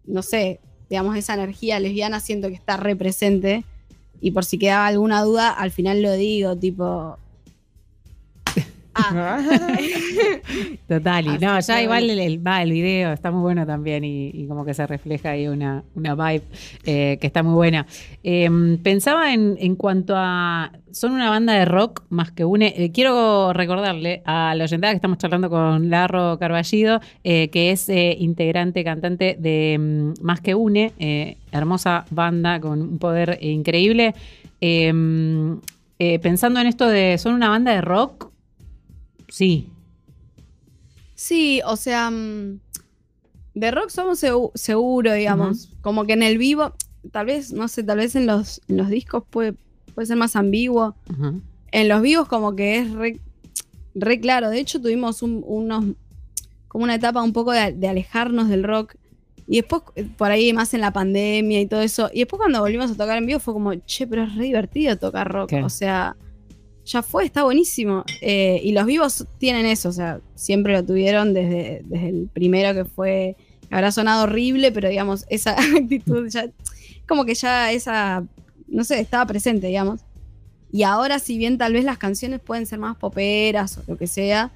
no 0.04 0.22
sé, 0.22 0.60
digamos, 0.90 1.16
esa 1.16 1.32
energía 1.34 1.80
lesbiana 1.80 2.20
siento 2.20 2.48
que 2.48 2.54
está 2.54 2.76
re 2.76 2.94
presente. 2.94 3.64
Y 4.20 4.32
por 4.32 4.44
si 4.44 4.58
quedaba 4.58 4.86
alguna 4.86 5.22
duda, 5.22 5.50
al 5.50 5.70
final 5.70 6.02
lo 6.02 6.12
digo, 6.12 6.56
tipo. 6.56 7.18
Ah, 9.00 9.38
Total, 10.88 11.26
y 11.26 11.38
no, 11.38 11.60
ya 11.60 11.82
igual 11.82 12.10
el, 12.10 12.18
el- 12.18 12.46
va, 12.46 12.62
el 12.62 12.72
video 12.72 13.12
está 13.12 13.30
muy 13.30 13.42
bueno 13.42 13.66
también 13.66 14.04
y, 14.04 14.30
y 14.32 14.46
como 14.46 14.64
que 14.64 14.74
se 14.74 14.86
refleja 14.86 15.30
ahí 15.30 15.46
una, 15.46 15.84
una 15.94 16.14
vibe 16.14 16.42
eh, 16.84 17.18
que 17.20 17.26
está 17.26 17.42
muy 17.42 17.54
buena. 17.54 17.86
Eh, 18.24 18.48
pensaba 18.82 19.32
en, 19.32 19.56
en 19.60 19.76
cuanto 19.76 20.14
a, 20.16 20.72
son 20.90 21.12
una 21.12 21.30
banda 21.30 21.52
de 21.54 21.64
rock 21.64 22.02
más 22.08 22.32
que 22.32 22.44
une, 22.44 22.74
eh, 22.76 22.90
quiero 22.90 23.52
recordarle 23.52 24.22
a 24.24 24.54
la 24.56 24.64
oyentada 24.64 24.92
que 24.92 24.96
estamos 24.96 25.18
charlando 25.18 25.48
con 25.50 25.90
Larro 25.90 26.38
Carballido, 26.38 27.00
eh, 27.24 27.48
que 27.50 27.70
es 27.70 27.88
eh, 27.88 28.16
integrante, 28.18 28.82
cantante 28.84 29.36
de 29.38 29.76
mm, 29.78 30.24
Más 30.24 30.40
que 30.40 30.54
une, 30.54 30.92
hermosa 31.52 32.04
banda 32.10 32.60
con 32.60 32.80
un 32.82 32.98
poder 32.98 33.38
increíble. 33.42 34.14
Eh, 34.60 34.92
pensando 36.22 36.60
en 36.60 36.66
esto 36.68 36.86
de, 36.86 37.18
¿son 37.18 37.34
una 37.34 37.48
banda 37.48 37.72
de 37.72 37.80
rock? 37.80 38.27
Sí. 39.28 39.68
Sí, 41.14 41.60
o 41.66 41.76
sea, 41.76 42.10
mm, 42.10 42.60
De 43.54 43.70
rock 43.72 43.88
somos 43.90 44.22
segu- 44.22 44.52
seguro, 44.54 45.12
digamos. 45.14 45.70
Como 45.80 46.04
que 46.04 46.12
en 46.12 46.22
el 46.22 46.38
vivo, 46.38 46.72
tal 47.10 47.26
vez, 47.26 47.52
no 47.52 47.66
sé, 47.66 47.82
tal 47.82 47.98
vez 47.98 48.14
en 48.14 48.24
los, 48.26 48.60
en 48.68 48.76
los 48.76 48.88
discos 48.88 49.24
puede, 49.28 49.54
puede 49.96 50.06
ser 50.06 50.16
más 50.16 50.36
ambiguo. 50.36 50.94
En 51.72 51.88
los 51.88 52.00
vivos 52.00 52.28
como 52.28 52.54
que 52.54 52.78
es 52.78 52.92
re, 52.92 53.18
re 53.96 54.20
claro. 54.20 54.50
De 54.50 54.60
hecho 54.60 54.80
tuvimos 54.80 55.22
un- 55.22 55.42
unos, 55.44 55.84
como 56.68 56.84
una 56.84 56.94
etapa 56.94 57.20
un 57.20 57.32
poco 57.32 57.50
de, 57.50 57.72
de 57.72 57.88
alejarnos 57.88 58.48
del 58.48 58.62
rock. 58.62 58.94
Y 59.48 59.56
después, 59.56 59.82
eh, 59.96 60.06
por 60.16 60.30
ahí 60.30 60.52
más 60.52 60.72
en 60.74 60.82
la 60.82 60.92
pandemia 60.92 61.60
y 61.60 61.66
todo 61.66 61.80
eso. 61.80 62.10
Y 62.12 62.20
después 62.20 62.38
cuando 62.38 62.60
volvimos 62.60 62.92
a 62.92 62.94
tocar 62.96 63.18
en 63.18 63.26
vivo 63.26 63.40
fue 63.40 63.54
como, 63.54 63.74
che, 63.74 64.06
pero 64.06 64.22
es 64.22 64.36
re 64.36 64.44
divertido 64.44 64.96
tocar 64.98 65.26
rock. 65.32 65.48
O 65.64 65.68
sea, 65.70 66.14
ya 66.88 67.02
fue, 67.02 67.24
está 67.24 67.44
buenísimo. 67.44 68.04
Eh, 68.20 68.60
y 68.64 68.72
los 68.72 68.86
vivos 68.86 69.26
tienen 69.38 69.66
eso, 69.66 69.90
o 69.90 69.92
sea, 69.92 70.20
siempre 70.34 70.72
lo 70.72 70.84
tuvieron 70.84 71.34
desde, 71.34 71.82
desde 71.84 72.08
el 72.08 72.30
primero 72.32 72.74
que 72.74 72.84
fue, 72.84 73.36
habrá 73.70 73.92
sonado 73.92 74.24
horrible, 74.24 74.72
pero 74.72 74.88
digamos, 74.88 75.26
esa 75.28 75.52
actitud 75.76 76.28
ya, 76.28 76.48
como 77.06 77.24
que 77.24 77.34
ya 77.34 77.70
esa, 77.72 78.24
no 78.66 78.84
sé, 78.84 79.00
estaba 79.00 79.26
presente, 79.26 79.66
digamos. 79.68 80.00
Y 80.72 80.82
ahora, 80.82 81.18
si 81.18 81.38
bien 81.38 81.58
tal 81.58 81.74
vez 81.74 81.84
las 81.84 81.98
canciones 81.98 82.40
pueden 82.40 82.66
ser 82.66 82.78
más 82.78 82.96
poperas 82.96 83.78
o 83.78 83.82
lo 83.86 83.96
que 83.96 84.06
sea, 84.06 84.50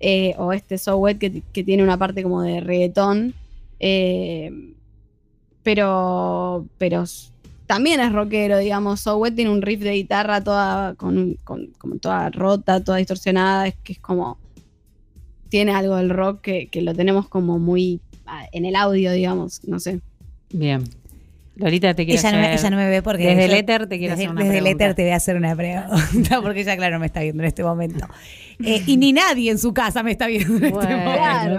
eh, 0.00 0.34
o 0.38 0.52
este 0.52 0.78
So 0.78 0.96
Wet 0.96 1.18
que, 1.18 1.42
que 1.52 1.64
tiene 1.64 1.82
una 1.82 1.98
parte 1.98 2.22
como 2.22 2.42
de 2.42 2.60
reggaetón, 2.60 3.34
eh, 3.80 4.74
pero, 5.62 6.66
pero 6.78 7.04
también 7.70 8.00
es 8.00 8.10
rockero, 8.12 8.58
digamos. 8.58 8.98
So 9.00 9.16
Wet 9.18 9.36
tiene 9.36 9.52
un 9.52 9.62
riff 9.62 9.80
de 9.80 9.92
guitarra 9.92 10.42
toda, 10.42 10.94
con, 10.96 11.16
un- 11.16 11.38
con- 11.44 11.68
como 11.78 11.98
toda 11.98 12.28
rota, 12.30 12.82
toda 12.82 12.98
distorsionada, 12.98 13.68
es 13.68 13.76
que 13.84 13.92
es 13.92 14.00
como. 14.00 14.38
Tiene 15.50 15.70
algo 15.72 15.94
del 15.94 16.10
rock 16.10 16.40
que, 16.40 16.66
que 16.66 16.82
lo 16.82 16.94
tenemos 16.94 17.28
como 17.28 17.60
muy 17.60 18.00
ah, 18.26 18.44
en 18.50 18.64
el 18.64 18.74
audio, 18.74 19.12
digamos, 19.12 19.62
no 19.68 19.78
sé. 19.78 20.00
Bien. 20.52 20.82
Lolita, 21.54 21.94
te 21.94 22.06
quiero 22.06 22.18
Ella 22.20 22.32
no, 22.32 22.38
me, 22.38 22.46
hacer- 22.46 22.58
ella 22.58 22.70
no 22.70 22.76
me 22.76 22.88
ve 22.88 23.02
porque. 23.02 23.26
Desde 23.28 23.44
el 23.44 23.52
éter 23.52 23.86
te 23.88 23.98
quiero 23.98 24.16
desde, 24.16 24.24
hacer 24.26 24.30
una 24.34 24.44
desde 24.44 24.58
el 24.58 24.66
éter 24.66 24.94
te 24.96 25.02
voy 25.02 25.10
a 25.12 25.16
hacer 25.16 25.36
una 25.36 25.54
pregunta, 25.54 26.40
porque 26.42 26.60
ella, 26.62 26.76
claro, 26.76 26.98
me 26.98 27.06
está 27.06 27.20
viendo 27.20 27.42
en 27.44 27.46
este 27.48 27.62
momento. 27.62 28.06
Eh, 28.64 28.82
y 28.86 28.96
ni 28.96 29.12
nadie 29.12 29.50
en 29.52 29.58
su 29.58 29.72
casa 29.72 30.02
me 30.02 30.10
está 30.10 30.26
viendo 30.26 30.56
en 30.56 30.64
este 30.64 30.74
Bueno, 30.74 30.96
momento. 30.98 31.12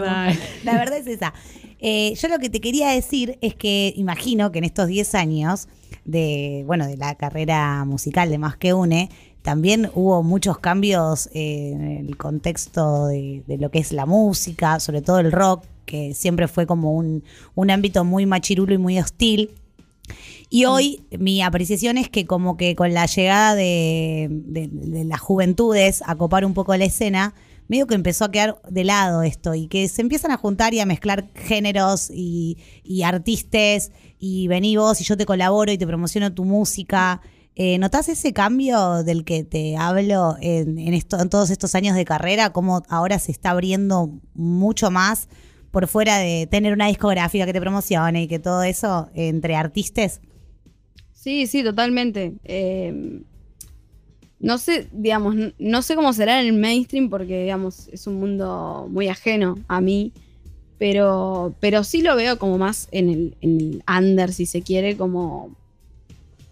Claro. 0.03 0.35
La 0.65 0.73
verdad 0.73 0.97
es 0.97 1.07
esa. 1.07 1.33
Eh, 1.79 2.13
yo 2.15 2.27
lo 2.27 2.37
que 2.39 2.49
te 2.49 2.59
quería 2.61 2.89
decir 2.89 3.37
es 3.41 3.55
que 3.55 3.93
imagino 3.95 4.51
que 4.51 4.59
en 4.59 4.65
estos 4.65 4.87
10 4.87 5.15
años 5.15 5.67
de, 6.05 6.63
bueno, 6.65 6.87
de 6.87 6.97
la 6.97 7.15
carrera 7.15 7.83
musical 7.85 8.29
de 8.29 8.37
Más 8.37 8.57
que 8.57 8.73
Une, 8.73 9.09
también 9.41 9.89
hubo 9.95 10.21
muchos 10.23 10.59
cambios 10.59 11.27
eh, 11.33 11.71
en 11.73 11.81
el 12.07 12.17
contexto 12.17 13.07
de, 13.07 13.43
de 13.47 13.57
lo 13.57 13.71
que 13.71 13.79
es 13.79 13.91
la 13.91 14.05
música, 14.05 14.79
sobre 14.79 15.01
todo 15.01 15.19
el 15.19 15.31
rock, 15.31 15.63
que 15.85 16.13
siempre 16.13 16.47
fue 16.47 16.65
como 16.67 16.93
un, 16.93 17.23
un 17.55 17.71
ámbito 17.71 18.03
muy 18.05 18.25
machirulo 18.25 18.73
y 18.73 18.77
muy 18.77 18.99
hostil. 18.99 19.49
Y 20.49 20.65
hoy 20.65 21.03
mi 21.17 21.41
apreciación 21.41 21.97
es 21.97 22.09
que 22.09 22.25
como 22.25 22.57
que 22.57 22.75
con 22.75 22.93
la 22.93 23.05
llegada 23.05 23.55
de, 23.55 24.27
de- 24.29 24.67
de 24.71 25.05
las 25.05 25.21
juventudes 25.21 26.03
a 26.05 26.15
copar 26.15 26.45
un 26.45 26.53
poco 26.53 26.75
la 26.75 26.85
escena, 26.85 27.33
medio 27.71 27.87
que 27.87 27.95
empezó 27.95 28.25
a 28.25 28.31
quedar 28.31 28.61
de 28.69 28.83
lado 28.83 29.23
esto 29.23 29.55
y 29.55 29.67
que 29.67 29.87
se 29.87 30.01
empiezan 30.01 30.31
a 30.31 30.37
juntar 30.37 30.73
y 30.73 30.81
a 30.81 30.85
mezclar 30.85 31.29
géneros 31.33 32.11
y, 32.13 32.57
y 32.83 33.03
artistas 33.03 33.91
y 34.19 34.49
vení 34.49 34.75
vos 34.75 34.99
y 34.99 35.05
yo 35.05 35.15
te 35.15 35.25
colaboro 35.25 35.71
y 35.71 35.77
te 35.77 35.87
promociono 35.87 36.33
tu 36.33 36.43
música. 36.43 37.21
Eh, 37.55 37.77
¿Notás 37.77 38.09
ese 38.09 38.33
cambio 38.33 39.03
del 39.03 39.23
que 39.23 39.45
te 39.45 39.77
hablo 39.77 40.35
en, 40.41 40.77
esto, 40.93 41.17
en 41.21 41.29
todos 41.29 41.49
estos 41.49 41.73
años 41.73 41.95
de 41.95 42.03
carrera? 42.03 42.51
Cómo 42.51 42.83
ahora 42.89 43.19
se 43.19 43.31
está 43.31 43.51
abriendo 43.51 44.19
mucho 44.33 44.91
más 44.91 45.29
por 45.71 45.87
fuera 45.87 46.17
de 46.17 46.47
tener 46.51 46.73
una 46.73 46.87
discográfica 46.87 47.45
que 47.45 47.53
te 47.53 47.61
promocione 47.61 48.23
y 48.23 48.27
que 48.27 48.39
todo 48.39 48.63
eso 48.63 49.09
entre 49.13 49.55
artistas. 49.55 50.19
Sí, 51.13 51.47
sí, 51.47 51.63
totalmente. 51.63 52.33
Eh, 52.43 53.21
no 54.41 54.57
sé, 54.57 54.87
digamos, 54.91 55.35
no 55.59 55.81
sé 55.81 55.95
cómo 55.95 56.11
será 56.13 56.41
en 56.41 56.47
el 56.47 56.53
mainstream 56.53 57.09
porque, 57.09 57.43
digamos, 57.43 57.87
es 57.89 58.07
un 58.07 58.15
mundo 58.15 58.87
muy 58.89 59.07
ajeno 59.07 59.57
a 59.67 59.81
mí, 59.81 60.11
pero, 60.79 61.53
pero 61.59 61.83
sí 61.83 62.01
lo 62.01 62.15
veo 62.15 62.39
como 62.39 62.57
más 62.57 62.87
en 62.91 63.09
el, 63.09 63.35
en 63.41 63.61
el 63.61 63.83
under, 63.87 64.33
si 64.33 64.45
se 64.47 64.61
quiere, 64.63 64.97
como, 64.97 65.55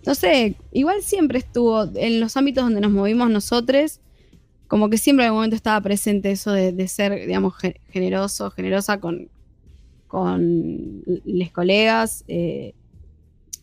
no 0.05 0.13
sé, 0.15 0.55
igual 0.71 1.01
siempre 1.01 1.39
estuvo 1.39 1.83
en 1.95 2.19
los 2.19 2.37
ámbitos 2.37 2.63
donde 2.63 2.79
nos 2.81 2.91
movimos 2.91 3.29
nosotros, 3.29 3.99
como 4.67 4.89
que 4.91 4.99
siempre 4.99 5.25
en 5.25 5.29
algún 5.29 5.39
momento 5.39 5.55
estaba 5.55 5.81
presente 5.81 6.29
eso 6.29 6.51
de, 6.51 6.87
ser, 6.87 7.25
digamos, 7.25 7.57
ge- 7.57 7.79
generoso, 7.91 8.51
generosa 8.51 8.99
con, 8.99 9.27
con 10.07 11.01
los 11.25 11.49
colegas. 11.49 12.23
eh, 12.27 12.73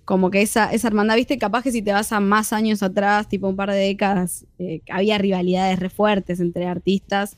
como 0.07 0.31
que 0.31 0.40
esa, 0.40 0.73
esa 0.73 0.87
hermandad, 0.87 1.16
viste, 1.16 1.37
capaz 1.37 1.64
que 1.64 1.73
si 1.73 1.83
te 1.83 1.92
vas 1.92 2.12
a 2.12 2.21
más 2.21 2.53
años 2.53 2.85
atrás, 2.85 3.29
tipo 3.29 3.49
un 3.49 3.57
par 3.57 3.73
de 3.73 3.79
décadas, 3.79 4.47
eh, 4.61 4.81
había 4.88 5.19
rivalidades 5.19 5.81
re 5.81 5.90
fuertes 5.90 6.38
entre 6.38 6.64
artistas, 6.66 7.37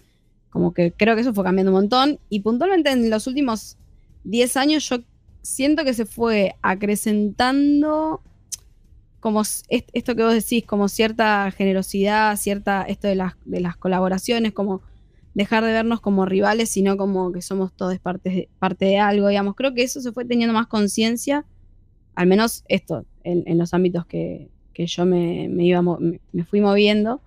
como 0.51 0.75
que 0.75 0.93
creo 0.93 1.15
que 1.15 1.23
eso 1.23 1.33
fue 1.33 1.45
cambiando 1.45 1.73
un 1.73 1.79
montón, 1.79 2.19
y 2.29 2.41
puntualmente 2.41 2.91
en 2.91 3.09
los 3.09 3.27
últimos 3.27 3.79
10 4.25 4.57
años 4.59 4.87
yo 4.87 4.99
siento 5.41 5.83
que 5.83 5.95
se 5.95 6.05
fue 6.05 6.57
acrecentando 6.61 8.21
como 9.19 9.43
esto 9.71 10.15
que 10.15 10.23
vos 10.23 10.35
decís, 10.35 10.67
como 10.67 10.89
cierta 10.89 11.51
generosidad, 11.51 12.37
cierta, 12.37 12.83
esto 12.83 13.09
de 13.09 13.15
las, 13.15 13.33
de 13.47 13.61
las 13.61 13.79
colaboraciones, 13.79 14.53
como 14.53 14.83
dejar 15.33 15.65
de 15.65 15.73
vernos 15.73 16.03
como 16.03 16.27
rivales, 16.27 16.69
sino 16.69 16.99
como 16.99 17.33
que 17.33 17.41
somos 17.41 17.73
todos 17.73 17.99
parte 17.99 18.51
parte 18.59 18.85
de 18.85 18.99
algo, 18.99 19.29
digamos. 19.29 19.55
Creo 19.57 19.73
que 19.73 19.85
eso 19.85 20.03
se 20.03 20.13
fue 20.13 20.27
teniendo 20.27 20.53
más 20.53 20.67
conciencia 20.67 21.47
al 22.19 22.27
menos 22.27 22.65
esto, 22.69 23.05
en, 23.23 23.45
en 23.47 23.59
los 23.59 23.73
ámbitos 23.75 24.05
que, 24.07 24.49
que 24.73 24.87
yo 24.87 25.05
me, 25.07 25.49
me 25.49 25.65
iba 25.65 25.81
me, 25.83 26.19
me 26.33 26.45
fui 26.45 26.61
moviendo. 26.61 27.21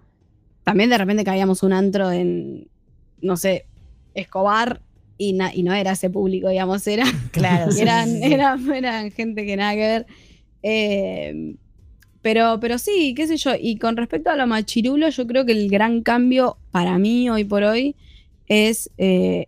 También 0.66 0.90
de 0.90 0.98
repente 0.98 1.24
caíamos 1.24 1.64
un 1.64 1.72
antro 1.72 2.12
en, 2.12 2.68
no 3.22 3.38
sé, 3.38 3.66
Escobar 4.14 4.82
y, 5.18 5.32
na- 5.32 5.56
y 5.56 5.64
no 5.64 5.74
era 5.74 5.94
ese 5.94 6.10
público, 6.10 6.50
digamos, 6.50 6.86
era, 6.88 7.06
Claro, 7.32 7.72
sí, 7.72 7.82
eran, 7.82 8.10
sí, 8.10 8.18
sí. 8.22 8.34
eran, 8.34 8.74
eran 8.74 9.12
gente 9.12 9.46
que 9.46 9.56
nada 9.56 9.74
que 9.74 9.80
ver. 9.80 10.06
Eh, 10.62 11.56
pero, 12.22 12.60
pero 12.60 12.78
sí, 12.78 13.14
qué 13.16 13.28
sé 13.28 13.38
yo. 13.38 13.52
Y 13.60 13.78
con 13.78 13.96
respecto 13.96 14.30
a 14.30 14.36
lo 14.36 14.46
machirulo, 14.46 15.08
yo 15.08 15.26
creo 15.26 15.46
que 15.46 15.54
el 15.54 15.70
gran 15.70 16.02
cambio 16.04 16.58
para 16.72 16.98
mí 17.00 17.30
hoy 17.30 17.46
por 17.46 17.64
hoy 17.64 17.96
es 18.48 18.92
eh, 18.98 19.48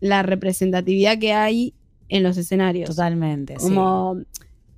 la 0.00 0.22
representatividad 0.22 1.18
que 1.18 1.32
hay 1.34 1.74
en 2.08 2.22
los 2.22 2.36
escenarios. 2.36 2.90
Totalmente. 2.90 3.54
sí. 3.58 3.64
Como 3.68 4.20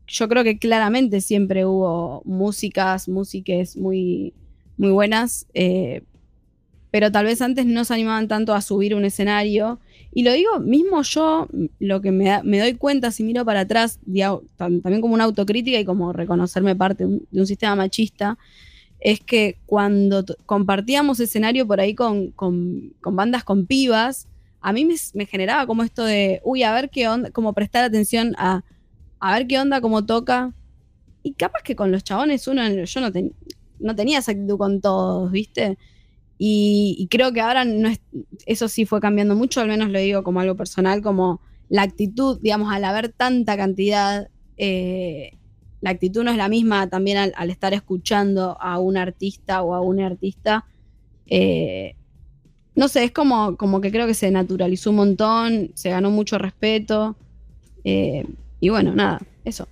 yo 0.06 0.28
creo 0.28 0.42
que 0.42 0.58
claramente 0.58 1.20
siempre 1.20 1.66
hubo 1.66 2.22
músicas, 2.24 3.08
músiques 3.08 3.76
muy, 3.76 4.32
muy 4.78 4.90
buenas, 4.90 5.46
eh, 5.52 6.02
pero 6.90 7.12
tal 7.12 7.26
vez 7.26 7.42
antes 7.42 7.66
no 7.66 7.84
se 7.84 7.92
animaban 7.92 8.26
tanto 8.28 8.54
a 8.54 8.62
subir 8.62 8.94
un 8.94 9.04
escenario. 9.04 9.78
Y 10.14 10.22
lo 10.22 10.32
digo, 10.32 10.58
mismo 10.60 11.02
yo, 11.02 11.46
lo 11.78 12.00
que 12.00 12.10
me, 12.10 12.24
da- 12.24 12.42
me 12.42 12.58
doy 12.58 12.72
cuenta 12.72 13.10
si 13.10 13.22
miro 13.22 13.44
para 13.44 13.60
atrás, 13.60 13.98
digo, 14.06 14.42
también 14.56 15.02
como 15.02 15.12
una 15.12 15.24
autocrítica 15.24 15.78
y 15.78 15.84
como 15.84 16.14
reconocerme 16.14 16.74
parte 16.74 17.04
de 17.04 17.10
un, 17.10 17.26
de 17.30 17.40
un 17.40 17.46
sistema 17.46 17.76
machista, 17.76 18.38
es 19.00 19.20
que 19.20 19.58
cuando 19.66 20.24
compartíamos 20.46 21.20
escenario 21.20 21.66
por 21.66 21.80
ahí 21.80 21.94
con, 21.94 22.30
con- 22.30 22.94
con 23.02 23.14
bandas 23.14 23.44
con 23.44 23.66
pibas, 23.66 24.26
a 24.60 24.72
mí 24.72 24.84
me, 25.14 25.26
generaba 25.26 25.66
como 25.66 25.82
esto 25.84 26.04
de, 26.04 26.40
uy, 26.44 26.62
a 26.62 26.72
ver 26.74 26.90
qué 26.90 27.08
onda, 27.08 27.30
como 27.30 27.52
prestar 27.54 27.84
atención 27.84 28.34
a, 28.38 28.64
a 29.20 29.34
ver 29.38 29.46
qué 29.46 29.58
onda, 29.58 29.80
cómo 29.80 30.04
toca. 30.06 30.54
Y 31.22 31.34
capaz 31.34 31.62
que 31.64 31.76
con 31.76 31.92
los 31.92 32.04
chabones 32.04 32.46
uno, 32.48 32.62
yo 32.68 33.00
no, 33.00 33.12
ten- 33.12 33.34
no 33.78 33.94
tenía 33.96 34.18
esa 34.20 34.32
actitud 34.32 34.58
con 34.58 34.80
todos, 34.80 35.30
¿viste? 35.32 35.78
Y, 36.38 37.08
creo 37.10 37.32
que 37.32 37.40
ahora 37.40 37.64
no 37.64 37.88
es, 37.88 38.00
eso 38.46 38.68
sí 38.68 38.86
fue 38.86 39.00
cambiando 39.00 39.34
mucho, 39.34 39.60
al 39.60 39.68
menos 39.68 39.90
lo 39.90 39.98
digo 39.98 40.22
como 40.22 40.40
algo 40.40 40.56
personal, 40.56 41.02
como 41.02 41.40
la 41.68 41.82
actitud, 41.82 42.38
digamos, 42.40 42.72
al 42.72 42.84
haber 42.84 43.10
tanta 43.12 43.56
cantidad, 43.56 44.28
eh, 44.56 45.32
la 45.80 45.90
actitud 45.90 46.24
no 46.24 46.30
es 46.30 46.36
la 46.36 46.48
misma 46.48 46.88
también 46.88 47.18
al, 47.18 47.32
al 47.36 47.50
estar 47.50 47.74
escuchando 47.74 48.56
a 48.60 48.78
un 48.78 48.96
artista 48.96 49.62
o 49.62 49.74
a 49.74 49.80
un 49.80 50.00
artista. 50.00 50.64
eh, 51.26 51.94
no 52.78 52.88
sé, 52.88 53.04
es 53.04 53.10
como, 53.10 53.56
como 53.56 53.80
que 53.80 53.90
creo 53.90 54.06
que 54.06 54.14
se 54.14 54.30
naturalizó 54.30 54.90
un 54.90 54.96
montón, 54.96 55.70
se 55.74 55.90
ganó 55.90 56.10
mucho 56.10 56.38
respeto. 56.38 57.16
eh, 57.84 58.24
y 58.60 58.68
bueno, 58.70 58.94
nada, 58.94 59.20
eso. 59.44 59.68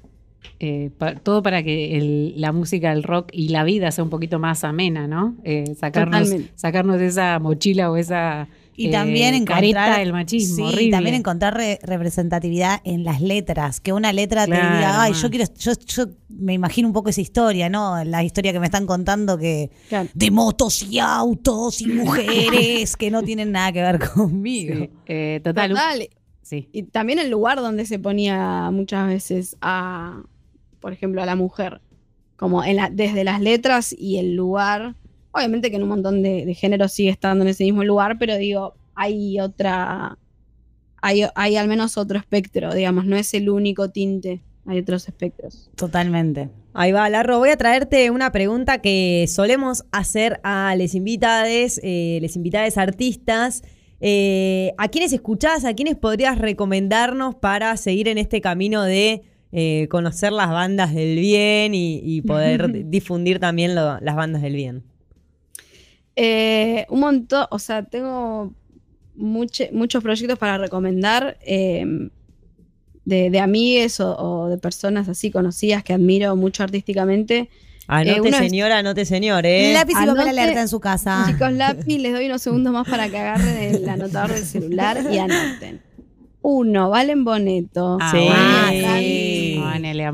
Eh, 0.60 0.90
pa- 0.96 1.14
todo 1.16 1.42
para 1.42 1.62
que 1.62 1.96
el- 1.98 2.40
la 2.40 2.52
música, 2.52 2.92
el 2.92 3.02
rock 3.02 3.28
y 3.32 3.48
la 3.48 3.62
vida 3.64 3.90
sea 3.90 4.04
un 4.04 4.10
poquito 4.10 4.38
más 4.38 4.64
amena, 4.64 5.06
¿no? 5.06 5.34
Eh, 5.44 5.74
sacarnos, 5.78 6.20
Totalmente. 6.22 6.52
sacarnos 6.54 7.00
esa 7.00 7.38
mochila 7.40 7.90
o 7.90 7.96
esa 7.96 8.48
Y 8.78 8.88
eh, 8.88 8.90
también 8.90 9.34
encontrar 9.34 9.98
del 9.98 10.12
machismo. 10.12 10.56
Sí, 10.56 10.62
horrible. 10.74 10.90
también 10.90 11.14
encontrar 11.14 11.54
re- 11.56 11.78
representatividad 11.82 12.80
en 12.84 13.04
las 13.04 13.20
letras, 13.20 13.80
que 13.80 13.92
una 13.92 14.12
letra 14.12 14.44
te 14.44 14.50
Claro, 14.52 14.76
diga, 14.76 15.02
ay, 15.02 15.12
yo 15.14 15.30
quiero, 15.30 15.46
yo, 15.58 15.72
yo 15.86 16.04
me 16.28 16.52
imagino 16.52 16.86
un 16.88 16.92
poco 16.94 17.08
esa 17.08 17.20
historia, 17.22 17.68
¿no? 17.68 18.04
La 18.04 18.22
historia 18.22 18.52
que 18.52 18.60
me 18.60 18.66
están 18.66 18.86
contando 18.86 19.38
que 19.38 19.70
Claro. 19.88 20.08
de 20.12 20.30
motos 20.30 20.82
y 20.82 20.98
autos 20.98 21.80
y 21.80 21.86
mujeres 21.86 22.96
que 22.96 23.10
no 23.10 23.22
tienen 23.22 23.52
nada 23.52 23.72
que 23.72 23.82
ver 23.82 23.98
conmigo. 24.14 24.74
Sí, 24.76 24.90
eh, 25.06 25.40
total. 25.42 25.70
Total. 25.70 26.08
Sí. 26.42 26.68
Y 26.72 26.84
también 26.84 27.18
el 27.18 27.30
lugar 27.30 27.58
donde 27.58 27.86
se 27.86 27.98
ponía 27.98 28.70
muchas 28.72 29.08
veces 29.08 29.56
a, 29.60 30.22
por 30.80 30.92
ejemplo, 30.92 31.22
a 31.22 31.26
la 31.26 31.34
mujer. 31.34 31.80
Como 32.36 32.62
en 32.62 32.76
la- 32.76 32.90
desde 32.90 33.24
las 33.24 33.40
letras 33.40 33.94
y 33.98 34.18
el 34.18 34.34
lugar. 34.34 34.94
Obviamente 35.36 35.70
que 35.70 35.76
en 35.76 35.82
un 35.82 35.88
montón 35.90 36.22
de, 36.22 36.44
de 36.46 36.54
géneros 36.54 36.92
sigue 36.92 37.10
estando 37.10 37.44
en 37.44 37.48
ese 37.48 37.64
mismo 37.64 37.84
lugar, 37.84 38.16
pero 38.18 38.36
digo, 38.36 38.74
hay 38.94 39.38
otra. 39.40 40.18
Hay, 41.02 41.22
hay 41.34 41.56
al 41.56 41.68
menos 41.68 41.98
otro 41.98 42.18
espectro, 42.18 42.74
digamos, 42.74 43.04
no 43.04 43.16
es 43.16 43.32
el 43.34 43.48
único 43.50 43.90
tinte, 43.90 44.42
hay 44.66 44.78
otros 44.80 45.06
espectros. 45.06 45.70
Totalmente. 45.76 46.48
Ahí 46.72 46.90
va, 46.90 47.08
Larro. 47.08 47.38
Voy 47.38 47.50
a 47.50 47.56
traerte 47.56 48.10
una 48.10 48.32
pregunta 48.32 48.78
que 48.78 49.26
solemos 49.28 49.84
hacer 49.92 50.40
a 50.42 50.74
les 50.76 50.94
invitades, 50.94 51.80
eh, 51.84 52.18
les 52.22 52.34
invitades 52.34 52.76
artistas. 52.78 53.62
Eh, 54.00 54.72
¿A 54.78 54.88
quiénes 54.88 55.12
escuchás? 55.12 55.64
¿A 55.64 55.74
quiénes 55.74 55.96
podrías 55.96 56.38
recomendarnos 56.38 57.34
para 57.36 57.76
seguir 57.76 58.08
en 58.08 58.18
este 58.18 58.40
camino 58.40 58.82
de 58.82 59.22
eh, 59.52 59.86
conocer 59.90 60.32
las 60.32 60.50
bandas 60.50 60.92
del 60.94 61.18
bien 61.18 61.74
y, 61.74 62.00
y 62.02 62.20
poder 62.22 62.84
difundir 62.90 63.38
también 63.38 63.74
lo- 63.74 64.00
las 64.00 64.16
bandas 64.16 64.42
del 64.42 64.54
bien? 64.56 64.82
Eh, 66.16 66.86
un 66.88 67.00
montón, 67.00 67.46
o 67.50 67.58
sea, 67.58 67.82
tengo 67.84 68.52
muchos 69.14 70.02
proyectos 70.02 70.38
para 70.38 70.58
recomendar 70.58 71.36
eh, 71.42 71.84
de, 73.04 73.30
de 73.30 73.40
amigues 73.40 74.00
o, 74.00 74.16
o 74.16 74.48
de 74.48 74.58
personas 74.58 75.08
así 75.08 75.30
conocidas 75.30 75.82
que 75.84 75.92
admiro 75.92 76.34
mucho 76.36 76.62
artísticamente. 76.62 77.48
Anote, 77.88 78.20
uno 78.20 78.30
es- 78.30 78.36
señora, 78.38 78.78
anote, 78.78 79.04
señor, 79.04 79.46
¿eh? 79.46 79.72
Lápiz 79.72 79.92
y 79.92 79.94
papel 79.94 80.10
Anote- 80.10 80.28
alerta 80.30 80.60
en 80.60 80.68
su 80.68 80.80
casa. 80.80 81.24
Chicos, 81.28 81.52
lápiz, 81.52 81.98
les 81.98 82.12
doy 82.12 82.26
unos 82.26 82.42
segundos 82.42 82.72
más 82.72 82.88
para 82.88 83.08
que 83.08 83.16
agarren 83.18 83.56
el 83.74 83.88
anotador 83.88 84.32
del 84.34 84.44
celular 84.44 84.98
y 85.12 85.18
anoten. 85.18 85.82
Uno, 86.42 86.90
Valen 86.90 87.24
Boneto. 87.24 87.98
Ah, 88.00 88.10
Sí. 88.12 89.60
le 89.92 90.12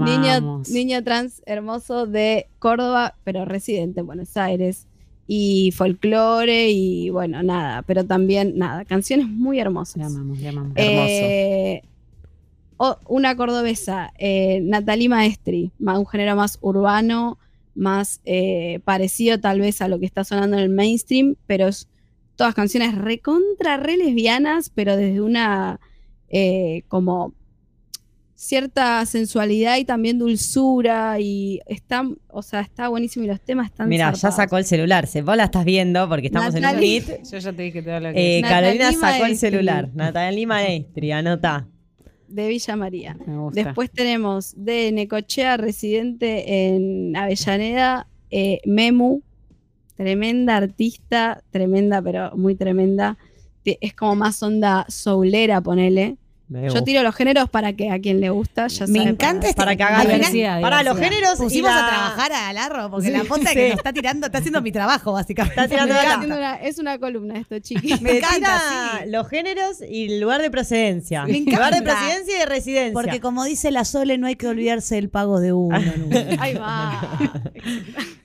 niño 0.70 1.02
trans 1.04 1.42
hermoso 1.46 2.06
de 2.06 2.46
Córdoba, 2.58 3.16
pero 3.24 3.44
residente 3.44 4.00
en 4.00 4.06
Buenos 4.06 4.36
Aires. 4.36 4.86
Y 5.26 5.72
folclore 5.72 6.70
y 6.70 7.10
bueno, 7.10 7.42
nada, 7.42 7.82
pero 7.82 8.04
también 8.04 8.58
nada, 8.58 8.84
canciones 8.84 9.26
muy 9.28 9.60
hermosas. 9.60 9.96
Le 9.96 10.04
amamos, 10.04 10.38
le 10.38 10.48
amamos. 10.48 10.72
Eh, 10.76 11.82
una 13.06 13.36
cordobesa, 13.36 14.12
eh, 14.18 14.60
Natalie 14.62 15.08
Maestri, 15.08 15.70
ma- 15.78 15.98
un 15.98 16.06
género 16.06 16.34
más 16.34 16.58
urbano, 16.60 17.38
más 17.74 18.20
eh, 18.24 18.80
parecido 18.84 19.38
tal 19.38 19.60
vez 19.60 19.80
a 19.80 19.88
lo 19.88 20.00
que 20.00 20.06
está 20.06 20.24
sonando 20.24 20.56
en 20.56 20.64
el 20.64 20.68
mainstream, 20.68 21.36
pero 21.46 21.68
es 21.68 21.88
todas 22.36 22.54
canciones 22.54 22.96
recontra, 22.96 23.76
re 23.76 23.96
lesbianas, 23.96 24.70
pero 24.74 24.96
desde 24.96 25.20
una 25.20 25.78
eh, 26.28 26.82
como 26.88 27.34
cierta 28.42 29.06
sensualidad 29.06 29.76
y 29.76 29.84
también 29.84 30.18
dulzura 30.18 31.20
y 31.20 31.60
está, 31.66 32.02
o 32.28 32.42
sea, 32.42 32.60
está 32.60 32.88
buenísimo 32.88 33.24
y 33.24 33.28
los 33.28 33.40
temas 33.40 33.66
están 33.66 33.88
Mira, 33.88 34.12
ya 34.12 34.32
sacó 34.32 34.58
el 34.58 34.64
celular. 34.64 35.06
Se, 35.06 35.22
vos 35.22 35.36
la 35.36 35.44
estás 35.44 35.64
viendo 35.64 36.08
porque 36.08 36.26
estamos 36.26 36.52
en 36.56 36.64
un 36.64 36.76
meet. 36.76 37.22
Yo 37.30 37.38
ya 37.38 37.52
te 37.52 37.62
dije 37.62 37.82
todo 37.82 38.00
lo 38.00 38.12
que 38.12 38.38
Eh, 38.38 38.42
Carolina 38.42 38.92
sacó 38.92 39.26
el 39.26 39.36
celular. 39.38 39.90
Natalia 39.94 40.46
Maestri, 40.48 41.12
anota. 41.12 41.68
de 42.26 42.48
Villa 42.48 42.74
María. 42.74 43.16
me 43.24 43.38
gusta. 43.38 43.62
Después 43.62 43.92
tenemos 43.92 44.54
de 44.56 44.90
Necochea, 44.90 45.56
residente 45.56 46.74
en 46.74 47.14
Avellaneda, 47.14 48.08
eh, 48.32 48.60
Memu, 48.66 49.22
tremenda 49.96 50.56
artista, 50.56 51.44
tremenda, 51.50 52.02
pero 52.02 52.36
muy 52.36 52.56
tremenda. 52.56 53.18
Es 53.64 53.94
como 53.94 54.16
más 54.16 54.42
onda 54.42 54.84
soulera, 54.88 55.60
ponele. 55.60 56.16
Me 56.52 56.68
Yo 56.68 56.84
tiro 56.84 57.02
los 57.02 57.14
géneros 57.14 57.48
para 57.50 57.72
que 57.72 57.90
a 57.90 57.98
quien 57.98 58.20
le 58.20 58.30
gusta 58.30 58.66
ya 58.68 58.86
Me 58.86 58.98
sabe 58.98 59.10
encanta 59.10 59.48
este- 59.48 59.56
Para 59.58 59.74
que 59.74 59.82
haga 59.82 60.02
Diversidad, 60.04 60.60
Para 60.60 60.82
los 60.82 60.98
géneros 60.98 61.34
y 61.40 61.42
Pusimos 61.42 61.70
la- 61.70 61.86
a 61.86 61.88
trabajar 61.88 62.32
a 62.32 62.52
Larro, 62.52 62.90
porque 62.90 63.06
Sí, 63.08 63.12
la 63.12 63.24
posta 63.24 63.48
sí. 63.50 63.54
que 63.56 63.68
nos 63.70 63.78
está 63.78 63.92
tirando, 63.92 64.26
está 64.26 64.38
haciendo 64.38 64.60
mi 64.62 64.70
trabajo, 64.72 65.12
básicamente. 65.12 65.58
Está 65.60 65.68
tirando 65.68 65.94
Me 65.94 66.00
haciendo 66.00 66.36
una- 66.36 66.54
es 66.56 66.78
una 66.78 66.98
columna 66.98 67.38
esto, 67.38 67.58
chiqui. 67.58 67.94
Me 68.00 68.10
Te 68.12 68.18
encanta, 68.18 68.60
sí. 69.04 69.10
los 69.10 69.28
géneros 69.28 69.78
y 69.88 70.06
el 70.12 70.20
lugar 70.20 70.42
de 70.42 70.50
procedencia. 70.50 71.24
Me 71.24 71.40
Lugar 71.40 71.74
de 71.74 71.82
presidencia 71.82 72.36
y 72.36 72.38
de 72.38 72.46
residencia. 72.46 72.92
Porque 72.92 73.20
como 73.20 73.44
dice 73.44 73.70
la 73.70 73.84
Sole, 73.84 74.18
no 74.18 74.26
hay 74.26 74.36
que 74.36 74.46
olvidarse 74.46 74.94
del 74.96 75.08
pago 75.08 75.40
de 75.40 75.52
uno. 75.52 75.80
nunca. 75.96 76.18
Ahí 76.38 76.54
va. 76.54 77.00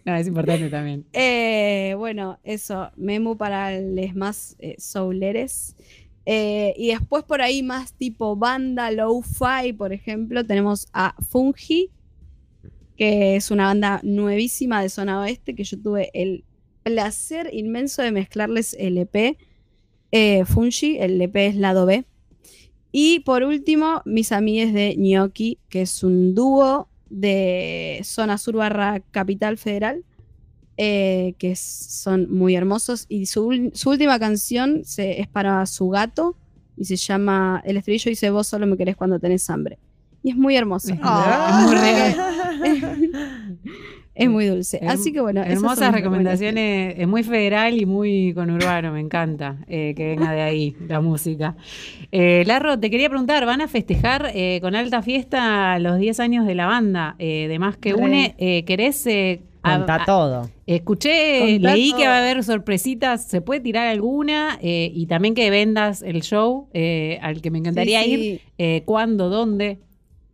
No, 0.05 0.15
es 0.15 0.27
importante 0.27 0.69
también. 0.69 1.05
Eh, 1.13 1.93
bueno, 1.97 2.39
eso, 2.43 2.91
Memu 2.95 3.37
para 3.37 3.79
los 3.79 4.15
más 4.15 4.55
eh, 4.59 4.75
souleres. 4.79 5.75
Eh, 6.29 6.73
y 6.75 6.89
después 6.89 7.23
por 7.23 7.41
ahí 7.41 7.63
más 7.63 7.93
tipo 7.93 8.35
banda, 8.35 8.91
low-fi, 8.91 9.71
por 9.71 9.93
ejemplo, 9.93 10.45
tenemos 10.45 10.89
a 10.91 11.15
Fungi, 11.21 11.89
que 12.97 13.37
es 13.37 13.49
una 13.49 13.67
banda 13.67 14.01
nuevísima 14.03 14.81
de 14.81 14.89
zona 14.89 15.21
oeste, 15.21 15.55
que 15.55 15.63
yo 15.63 15.79
tuve 15.79 16.11
el 16.13 16.43
placer 16.83 17.49
inmenso 17.53 18.01
de 18.01 18.11
mezclarles 18.11 18.75
el 18.77 18.97
EP. 18.97 19.37
eh, 20.11 20.43
Fungi, 20.43 20.97
el 20.97 21.21
EP 21.21 21.47
es 21.47 21.55
lado 21.55 21.85
B. 21.85 22.03
Y 22.91 23.21
por 23.21 23.43
último, 23.43 24.01
mis 24.03 24.33
amigues 24.33 24.73
de 24.73 24.95
Gnocchi, 24.97 25.59
que 25.69 25.83
es 25.83 26.03
un 26.03 26.35
dúo 26.35 26.89
de 27.09 28.01
zona 28.03 28.37
sur 28.37 28.57
barra 28.57 28.99
capital 29.11 29.57
federal 29.57 30.03
eh, 30.77 31.33
que 31.39 31.51
es- 31.51 31.59
son 31.59 32.31
muy 32.31 32.55
hermosos. 32.55 33.05
Y 33.09 33.25
su, 33.25 33.71
su 33.73 33.89
última 33.89 34.19
canción 34.19 34.83
se- 34.85 35.19
es 35.19 35.27
para 35.27 35.65
su 35.65 35.89
gato 35.89 36.35
y 36.77 36.85
se 36.85 36.95
llama 36.95 37.61
El 37.65 37.77
estribillo 37.77 38.09
dice 38.09 38.29
Vos 38.29 38.47
solo 38.47 38.67
me 38.67 38.77
querés 38.77 38.95
cuando 38.95 39.19
tenés 39.19 39.49
hambre. 39.49 39.77
Y 40.23 40.31
es 40.31 40.35
muy 40.35 40.55
hermoso. 40.55 40.93
Es 40.93 40.99
Ah. 41.01 41.65
muy. 41.65 41.75
Es 44.19 44.27
muy 44.31 44.47
dulce. 44.47 44.79
Así 44.87 45.13
que 45.13 45.21
bueno, 45.21 45.43
Hermosas 45.43 45.93
recomendaciones, 45.93 46.95
es 46.97 47.07
muy 47.07 47.21
federal 47.21 47.79
y 47.79 47.85
muy 47.85 48.33
conurbano, 48.33 48.91
me 48.91 48.99
encanta 48.99 49.57
eh, 49.67 49.93
que 49.95 50.07
venga 50.07 50.31
de 50.31 50.41
ahí 50.41 50.75
la 50.87 51.01
música. 51.01 51.55
Eh, 52.11 52.43
Larro, 52.47 52.79
te 52.79 52.89
quería 52.89 53.09
preguntar, 53.09 53.45
¿van 53.45 53.61
a 53.61 53.67
festejar 53.67 54.31
eh, 54.33 54.57
con 54.59 54.73
alta 54.73 55.03
fiesta 55.03 55.77
los 55.77 55.99
10 55.99 56.19
años 56.19 56.47
de 56.47 56.55
la 56.55 56.65
banda 56.65 57.15
eh, 57.19 57.45
de 57.47 57.59
Más 57.59 57.77
que 57.77 57.93
Re. 57.93 58.01
Une? 58.01 58.35
Eh, 58.39 58.65
¿Querés 58.65 59.05
a- 59.73 59.77
Contá 59.77 59.95
a- 59.95 60.06
todo. 60.06 60.49
Escuché, 60.65 61.39
Contá 61.56 61.73
leí 61.73 61.93
que 61.93 62.08
va 62.08 62.15
a 62.15 62.19
haber 62.19 62.43
sorpresitas, 62.43 63.25
¿se 63.27 63.41
puede 63.41 63.60
tirar 63.62 63.88
alguna? 63.88 64.58
Eh, 64.62 64.91
y 64.93 65.06
también 65.08 65.34
que 65.36 65.49
vendas 65.49 66.01
el 66.01 66.21
show 66.23 66.67
eh, 66.73 67.19
al 67.21 67.41
que 67.41 67.51
me 67.51 67.60
encantaría 67.60 68.03
Sí, 68.03 68.12
ir. 68.13 68.41
Eh, 68.58 68.84
¿Cuándo? 68.86 69.30
¿Dónde? 69.30 69.80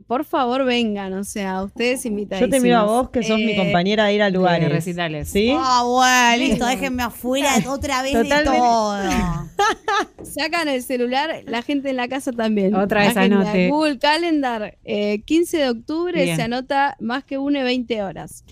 Por 0.05 0.25
favor, 0.25 0.65
vengan, 0.65 1.13
o 1.13 1.23
sea, 1.23 1.63
ustedes 1.63 2.05
invitados. 2.05 2.41
Yo 2.41 2.49
te 2.49 2.59
miro 2.59 2.77
a 2.77 2.83
vos, 2.83 3.09
que 3.09 3.23
sos 3.23 3.37
mi 3.39 3.55
compañera 3.55 4.05
de 4.05 4.13
ir 4.15 4.21
a 4.21 4.29
lugares. 4.29 4.67
Eh, 4.67 4.69
recitales. 4.69 5.29
¿Sí? 5.29 5.53
Ah, 5.57 5.83
bueno, 5.87 6.45
listo, 6.49 6.65
déjenme 6.65 7.03
afuera 7.03 7.49
otra 7.69 8.01
vez 8.03 8.11
Totalmente. 8.11 8.51
de 8.51 8.57
todo. 8.57 8.97
Sacan 10.23 10.67
el 10.67 10.83
celular, 10.83 11.41
la 11.45 11.61
gente 11.61 11.89
en 11.89 11.95
la 11.95 12.07
casa 12.09 12.31
también. 12.31 12.75
Otra 12.75 13.01
vez 13.01 13.15
Agenda, 13.15 13.41
anote. 13.41 13.69
Google 13.69 13.97
Calendar, 13.97 14.77
eh, 14.83 15.21
15 15.25 15.57
de 15.57 15.69
octubre 15.69 16.21
Bien. 16.23 16.35
se 16.35 16.41
anota 16.43 16.97
más 16.99 17.23
que 17.23 17.37
une 17.37 17.63
20 17.63 18.03
horas. 18.03 18.43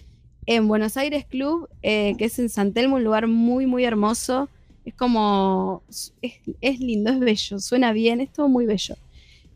En 0.45 0.67
Buenos 0.67 0.97
Aires 0.97 1.25
Club, 1.25 1.69
eh, 1.84 2.15
que 2.17 2.25
es 2.25 2.39
en 2.39 2.49
San 2.49 2.73
Telmo, 2.73 2.95
un 2.95 3.04
lugar 3.04 3.27
muy, 3.27 3.65
muy 3.65 3.84
hermoso. 3.84 4.49
Es 4.86 4.93
como. 4.95 5.84
Es, 6.21 6.41
es 6.62 6.80
lindo, 6.80 7.12
es 7.12 7.19
bello, 7.19 7.60
suena 7.60 7.93
bien, 7.93 8.21
es 8.21 8.32
todo 8.34 8.47
muy 8.49 8.65
bello. 8.65 8.95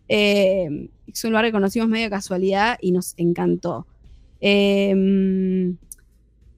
Eh, 0.08 0.90
es 1.12 1.24
un 1.24 1.32
lugar 1.32 1.46
que 1.46 1.52
conocimos 1.52 1.90
medio 1.90 2.06
de 2.06 2.12
casualidad 2.12 2.78
y 2.82 2.92
nos 2.92 3.14
encantó. 3.18 3.88
Eh, 4.42 5.74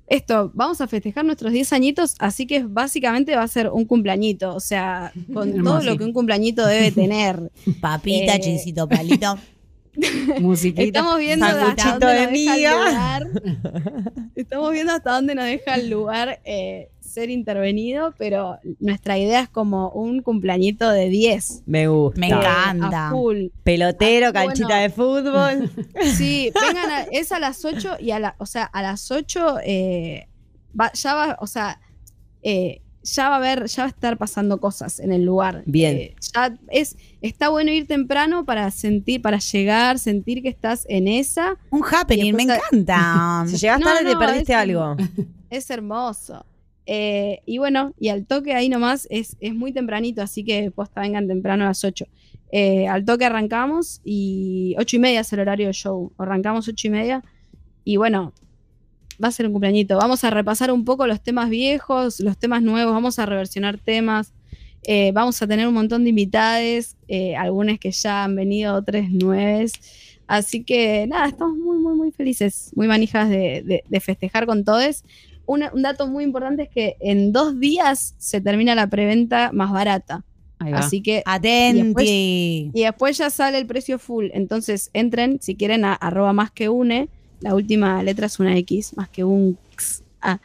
esto, 0.07 0.51
vamos 0.53 0.79
a 0.79 0.87
festejar 0.87 1.25
nuestros 1.25 1.51
10 1.51 1.73
añitos, 1.73 2.15
así 2.19 2.47
que 2.47 2.63
básicamente 2.63 3.35
va 3.35 3.43
a 3.43 3.47
ser 3.47 3.69
un 3.69 3.83
cumpleañito, 3.83 4.55
o 4.55 4.59
sea, 4.61 5.11
con 5.33 5.51
todo 5.63 5.81
lo 5.81 5.97
que 5.97 6.05
un 6.05 6.13
cumpleañito 6.13 6.65
debe 6.65 6.91
tener. 6.91 7.51
Papita, 7.81 8.35
Eh, 8.35 8.39
chincito, 8.39 8.87
palito. 8.87 9.37
Musiquita. 10.41 10.83
Estamos 10.99 11.19
viendo 11.19 11.45
hasta 11.45 11.91
dónde 11.91 12.07
de 12.07 12.23
nos 12.23 12.31
deja 12.31 12.55
el 12.55 12.63
lugar. 12.73 13.27
Estamos 14.35 14.71
viendo 14.71 14.93
hasta 14.93 15.11
dónde 15.13 15.35
nos 15.35 15.45
deja 15.45 15.75
el 15.75 15.89
lugar 15.89 16.39
eh, 16.45 16.89
ser 16.99 17.29
intervenido, 17.29 18.13
pero 18.17 18.59
nuestra 18.79 19.17
idea 19.17 19.41
es 19.41 19.49
como 19.49 19.89
un 19.89 20.21
cumpleañito 20.21 20.89
de 20.89 21.09
10. 21.09 21.63
Me 21.65 21.87
gusta. 21.87 22.19
Me 22.19 22.27
encanta. 22.27 23.07
A 23.07 23.11
full. 23.11 23.47
Pelotero, 23.63 24.27
Ah, 24.27 24.33
canchita 24.33 24.67
bueno. 24.67 24.81
de 24.81 24.89
fútbol. 24.89 25.71
Sí, 26.15 26.51
vengan, 26.61 26.91
a- 26.91 27.03
es 27.11 27.31
a 27.31 27.39
las 27.39 27.65
8 27.65 27.97
y 27.99 28.11
a 28.11 28.19
la, 28.19 28.35
o 28.37 28.45
sea, 28.45 28.63
a 28.65 28.81
las 28.81 29.09
8 29.11 29.57
eh, 29.63 30.27
va- 30.79 30.91
ya 30.93 31.13
va, 31.15 31.37
o 31.41 31.47
sea, 31.47 31.79
eh, 32.43 32.81
ya 33.15 33.29
va 33.29 33.35
a 33.35 33.37
haber, 33.37 33.65
ya 33.67 33.83
va 33.83 33.87
a 33.87 33.89
estar 33.89 34.17
pasando 34.17 34.59
cosas 34.59 34.99
en 34.99 35.11
el 35.11 35.23
lugar. 35.23 35.63
Bien. 35.65 35.95
Eh, 35.97 36.15
ya 36.33 36.57
es, 36.69 36.95
está 37.21 37.49
bueno 37.49 37.71
ir 37.71 37.87
temprano 37.87 38.45
para 38.45 38.69
sentir, 38.71 39.21
para 39.21 39.39
llegar, 39.39 39.99
sentir 39.99 40.41
que 40.41 40.49
estás 40.49 40.85
en 40.89 41.07
esa. 41.07 41.57
Un 41.71 41.83
happening, 41.83 42.33
me 42.35 42.43
encanta. 42.43 43.45
Si 43.47 43.57
llegas 43.57 43.79
No, 43.79 43.85
tarde 43.85 44.05
te 44.09 44.15
perdiste 44.17 44.53
es- 44.53 44.59
algo. 44.59 44.95
Es 45.49 45.69
hermoso. 45.69 46.45
Eh, 46.85 47.41
y 47.45 47.57
bueno, 47.57 47.93
y 47.99 48.09
al 48.09 48.25
toque 48.25 48.53
ahí 48.53 48.69
nomás 48.69 49.07
es, 49.09 49.35
es 49.39 49.53
muy 49.53 49.71
tempranito, 49.73 50.21
así 50.21 50.43
que 50.43 50.71
posta 50.71 51.01
vengan 51.01 51.27
temprano 51.27 51.63
a 51.65 51.67
las 51.67 51.83
8. 51.83 52.05
Eh, 52.51 52.87
al 52.87 53.03
toque 53.05 53.25
arrancamos 53.25 53.99
y 54.05 54.73
ocho 54.77 54.95
y 54.95 54.99
media 54.99 55.19
es 55.21 55.33
el 55.33 55.39
horario 55.41 55.65
del 55.67 55.73
show. 55.75 56.13
Arrancamos 56.17 56.67
ocho 56.67 56.87
y 56.87 56.91
media 56.91 57.23
y 57.83 57.97
bueno, 57.97 58.33
va 59.23 59.29
a 59.29 59.31
ser 59.31 59.45
un 59.47 59.53
cumpleañito. 59.53 59.97
Vamos 59.97 60.23
a 60.23 60.29
repasar 60.29 60.71
un 60.71 60.85
poco 60.85 61.07
los 61.07 61.21
temas 61.21 61.49
viejos, 61.49 62.19
los 62.19 62.37
temas 62.37 62.61
nuevos, 62.61 62.93
vamos 62.93 63.19
a 63.19 63.25
reversionar 63.25 63.77
temas. 63.77 64.33
Eh, 64.83 65.11
vamos 65.13 65.41
a 65.41 65.47
tener 65.47 65.67
un 65.67 65.73
montón 65.73 66.03
de 66.03 66.11
invitades, 66.11 66.95
eh, 67.07 67.35
algunas 67.35 67.77
que 67.79 67.91
ya 67.91 68.23
han 68.23 68.35
venido, 68.35 68.73
otras 68.75 69.09
nueves. 69.09 69.73
Así 70.27 70.63
que 70.63 71.05
nada, 71.07 71.27
estamos 71.27 71.57
muy, 71.57 71.77
muy, 71.77 71.95
muy 71.95 72.11
felices, 72.11 72.71
muy 72.75 72.87
manijas 72.87 73.29
de, 73.29 73.63
de- 73.65 73.83
de 73.87 73.99
festejar 73.99 74.45
con 74.45 74.63
todos. 74.63 75.03
Una- 75.45 75.71
un 75.73 75.81
dato 75.81 76.07
muy 76.07 76.23
importante 76.23 76.63
es 76.63 76.69
que 76.69 76.95
en 76.99 77.31
dos 77.31 77.59
días 77.59 78.13
se 78.17 78.39
termina 78.41 78.75
la 78.75 78.87
preventa 78.87 79.51
más 79.53 79.71
barata. 79.71 80.23
Así 80.75 81.01
que 81.01 81.21
Atenti. 81.25 81.81
y 82.73 82.81
después 82.81 83.17
ya 83.17 83.29
sale 83.29 83.57
el 83.59 83.67
precio 83.67 83.99
full. 83.99 84.27
Entonces 84.33 84.89
entren, 84.93 85.39
si 85.41 85.55
quieren, 85.55 85.85
a 85.85 85.93
arroba 85.93 86.33
más 86.33 86.49
que 86.51 86.67
une. 86.67 87.09
La 87.41 87.53
última 87.55 88.01
letra 88.03 88.25
es 88.27 88.39
una 88.39 88.55
X, 88.57 88.95
más 88.95 89.09
que 89.09 89.23
un 89.23 89.57
X. 89.73 90.03
Ah. 90.21 90.39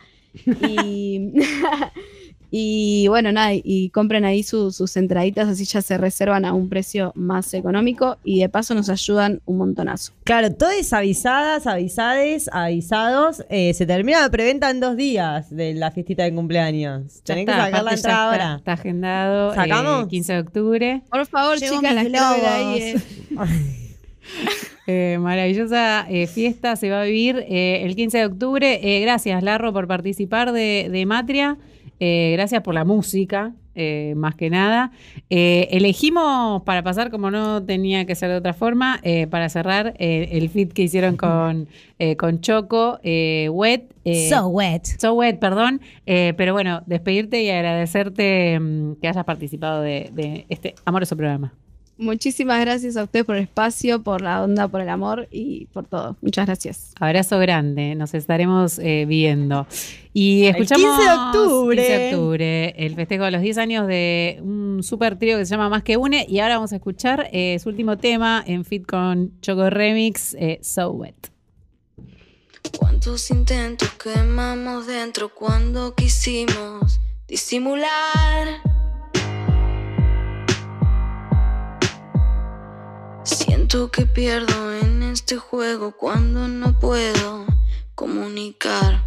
Y, 0.46 1.32
y 2.50 3.06
bueno, 3.08 3.32
nada, 3.32 3.52
y 3.54 3.88
compren 3.90 4.24
ahí 4.26 4.42
su- 4.42 4.72
sus 4.72 4.96
entraditas, 4.96 5.48
así 5.48 5.64
ya 5.64 5.80
se 5.80 5.96
reservan 5.96 6.44
a 6.44 6.52
un 6.52 6.68
precio 6.68 7.12
más 7.14 7.52
económico 7.54 8.18
y 8.24 8.40
de 8.40 8.48
paso 8.50 8.74
nos 8.74 8.88
ayudan 8.90 9.40
un 9.46 9.56
montonazo. 9.58 10.12
Claro, 10.24 10.52
todos 10.54 10.92
avisadas, 10.92 11.66
avisades, 11.66 12.48
avisados. 12.52 13.42
eh, 13.48 13.72
se 13.74 13.86
termina 13.86 14.20
la 14.20 14.30
preventa 14.30 14.70
en 14.70 14.80
dos 14.80 14.96
días 14.96 15.48
de 15.54 15.72
la 15.74 15.90
fiestita 15.90 16.24
de 16.24 16.34
cumpleaños. 16.34 17.14
Ya 17.24 17.34
Tenés 17.34 17.46
que 17.46 17.50
está, 17.52 17.64
sacar 17.64 17.84
la 17.84 17.92
entrada 17.94 17.94
está, 17.94 18.24
ahora. 18.24 18.54
está 18.58 18.72
agendado 18.74 19.54
¿Sacamos? 19.54 20.04
eh, 20.04 20.08
15 20.08 20.32
de 20.34 20.38
octubre. 20.40 21.02
Por 21.10 21.26
favor, 21.26 21.58
Llevo 21.58 21.76
chicas, 21.76 21.94
las 21.94 22.04
mis 22.04 22.12
quiero 22.12 22.30
ver 22.30 22.46
ahí. 22.46 22.80
eh. 22.82 23.00
Eh, 24.92 25.18
maravillosa 25.18 26.06
eh, 26.10 26.26
fiesta 26.26 26.76
se 26.76 26.90
va 26.90 27.00
a 27.00 27.04
vivir 27.04 27.46
eh, 27.48 27.82
el 27.84 27.96
15 27.96 28.18
de 28.18 28.26
octubre. 28.26 29.00
Gracias, 29.00 29.42
Larro, 29.42 29.72
por 29.72 29.88
participar 29.88 30.52
de, 30.52 30.88
de 30.90 31.06
Matria. 31.06 31.56
Gracias 32.00 32.62
por 32.62 32.74
la 32.74 32.84
música, 32.84 33.54
más 34.16 34.34
que 34.34 34.50
nada. 34.50 34.90
Elegimos 35.30 36.62
para 36.64 36.82
pasar, 36.82 37.12
como 37.12 37.30
no 37.30 37.62
tenía 37.62 38.06
que 38.06 38.16
ser 38.16 38.28
de 38.28 38.38
otra 38.38 38.54
forma, 38.54 39.00
para 39.30 39.48
cerrar 39.48 39.94
el 40.00 40.48
fit 40.48 40.72
que 40.72 40.82
hicieron 40.82 41.16
con, 41.16 41.68
con 42.18 42.40
Choco, 42.40 42.98
Wet. 43.04 43.84
so 44.28 44.48
wet. 44.48 44.84
So 44.98 45.14
Wet, 45.14 45.38
perdón. 45.38 45.80
Pero 46.04 46.54
bueno, 46.54 46.82
despedirte 46.86 47.40
y 47.40 47.50
agradecerte 47.50 48.58
mm, 48.58 48.94
que 49.00 49.06
hayas 49.06 49.24
participado 49.24 49.80
de, 49.80 50.10
de 50.12 50.44
este 50.48 50.74
amoroso 50.84 51.16
programa. 51.16 51.52
Muchísimas 52.02 52.60
gracias 52.60 52.96
a 52.96 53.04
ustedes 53.04 53.24
por 53.24 53.36
el 53.36 53.44
espacio, 53.44 54.02
por 54.02 54.22
la 54.22 54.42
onda, 54.42 54.66
por 54.66 54.80
el 54.80 54.88
amor 54.88 55.28
y 55.30 55.66
por 55.66 55.86
todo. 55.86 56.16
Muchas 56.20 56.46
gracias. 56.46 56.92
Abrazo 56.98 57.38
grande, 57.38 57.94
nos 57.94 58.12
estaremos 58.14 58.80
eh, 58.80 59.04
viendo. 59.06 59.68
Y 60.12 60.46
escuchamos 60.46 60.98
15 60.98 61.02
de 61.02 61.14
octubre. 61.14 61.76
15 61.76 61.92
de 61.92 62.06
octubre, 62.08 62.74
el 62.76 62.94
festejo 62.96 63.24
de 63.24 63.30
los 63.30 63.40
10 63.40 63.58
años 63.58 63.86
de 63.86 64.40
un 64.42 64.82
super 64.82 65.16
trío 65.16 65.38
que 65.38 65.46
se 65.46 65.52
llama 65.52 65.68
Más 65.68 65.84
que 65.84 65.96
Une. 65.96 66.26
Y 66.28 66.40
ahora 66.40 66.56
vamos 66.56 66.72
a 66.72 66.76
escuchar 66.76 67.28
eh, 67.32 67.56
su 67.60 67.68
último 67.68 67.96
tema 67.96 68.42
en 68.46 68.64
fit 68.64 68.84
con 68.84 69.40
Choco 69.40 69.70
Remix, 69.70 70.34
eh, 70.34 70.58
So 70.60 70.90
Wet. 70.90 71.30
¿Cuántos 72.78 73.30
intentos 73.30 73.90
quemamos 73.92 74.88
dentro 74.88 75.32
cuando 75.32 75.94
quisimos 75.94 77.00
disimular? 77.28 78.60
Siento 83.54 83.90
que 83.90 84.06
pierdo 84.06 84.72
en 84.72 85.02
este 85.02 85.36
juego 85.36 85.92
cuando 85.92 86.48
no 86.48 86.78
puedo 86.78 87.44
comunicar. 87.94 89.04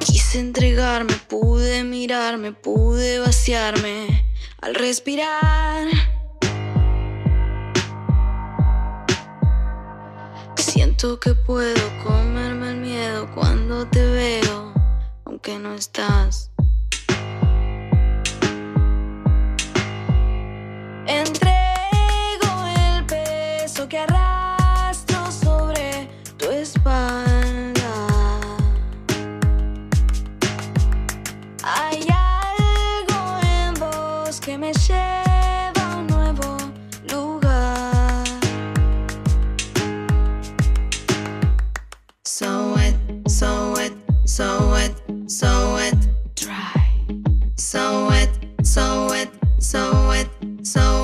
Quise 0.00 0.40
entregarme, 0.40 1.14
pude 1.28 1.84
mirarme, 1.84 2.50
pude 2.50 3.20
vaciarme 3.20 4.26
al 4.62 4.74
respirar. 4.74 5.86
Siento 10.56 11.20
que 11.20 11.34
puedo 11.34 11.82
comerme 12.02 12.70
el 12.70 12.76
miedo 12.78 13.30
cuando 13.32 13.86
te 13.86 14.04
veo, 14.04 14.74
aunque 15.24 15.56
no 15.60 15.72
estás. 15.74 16.50
So 50.66 50.95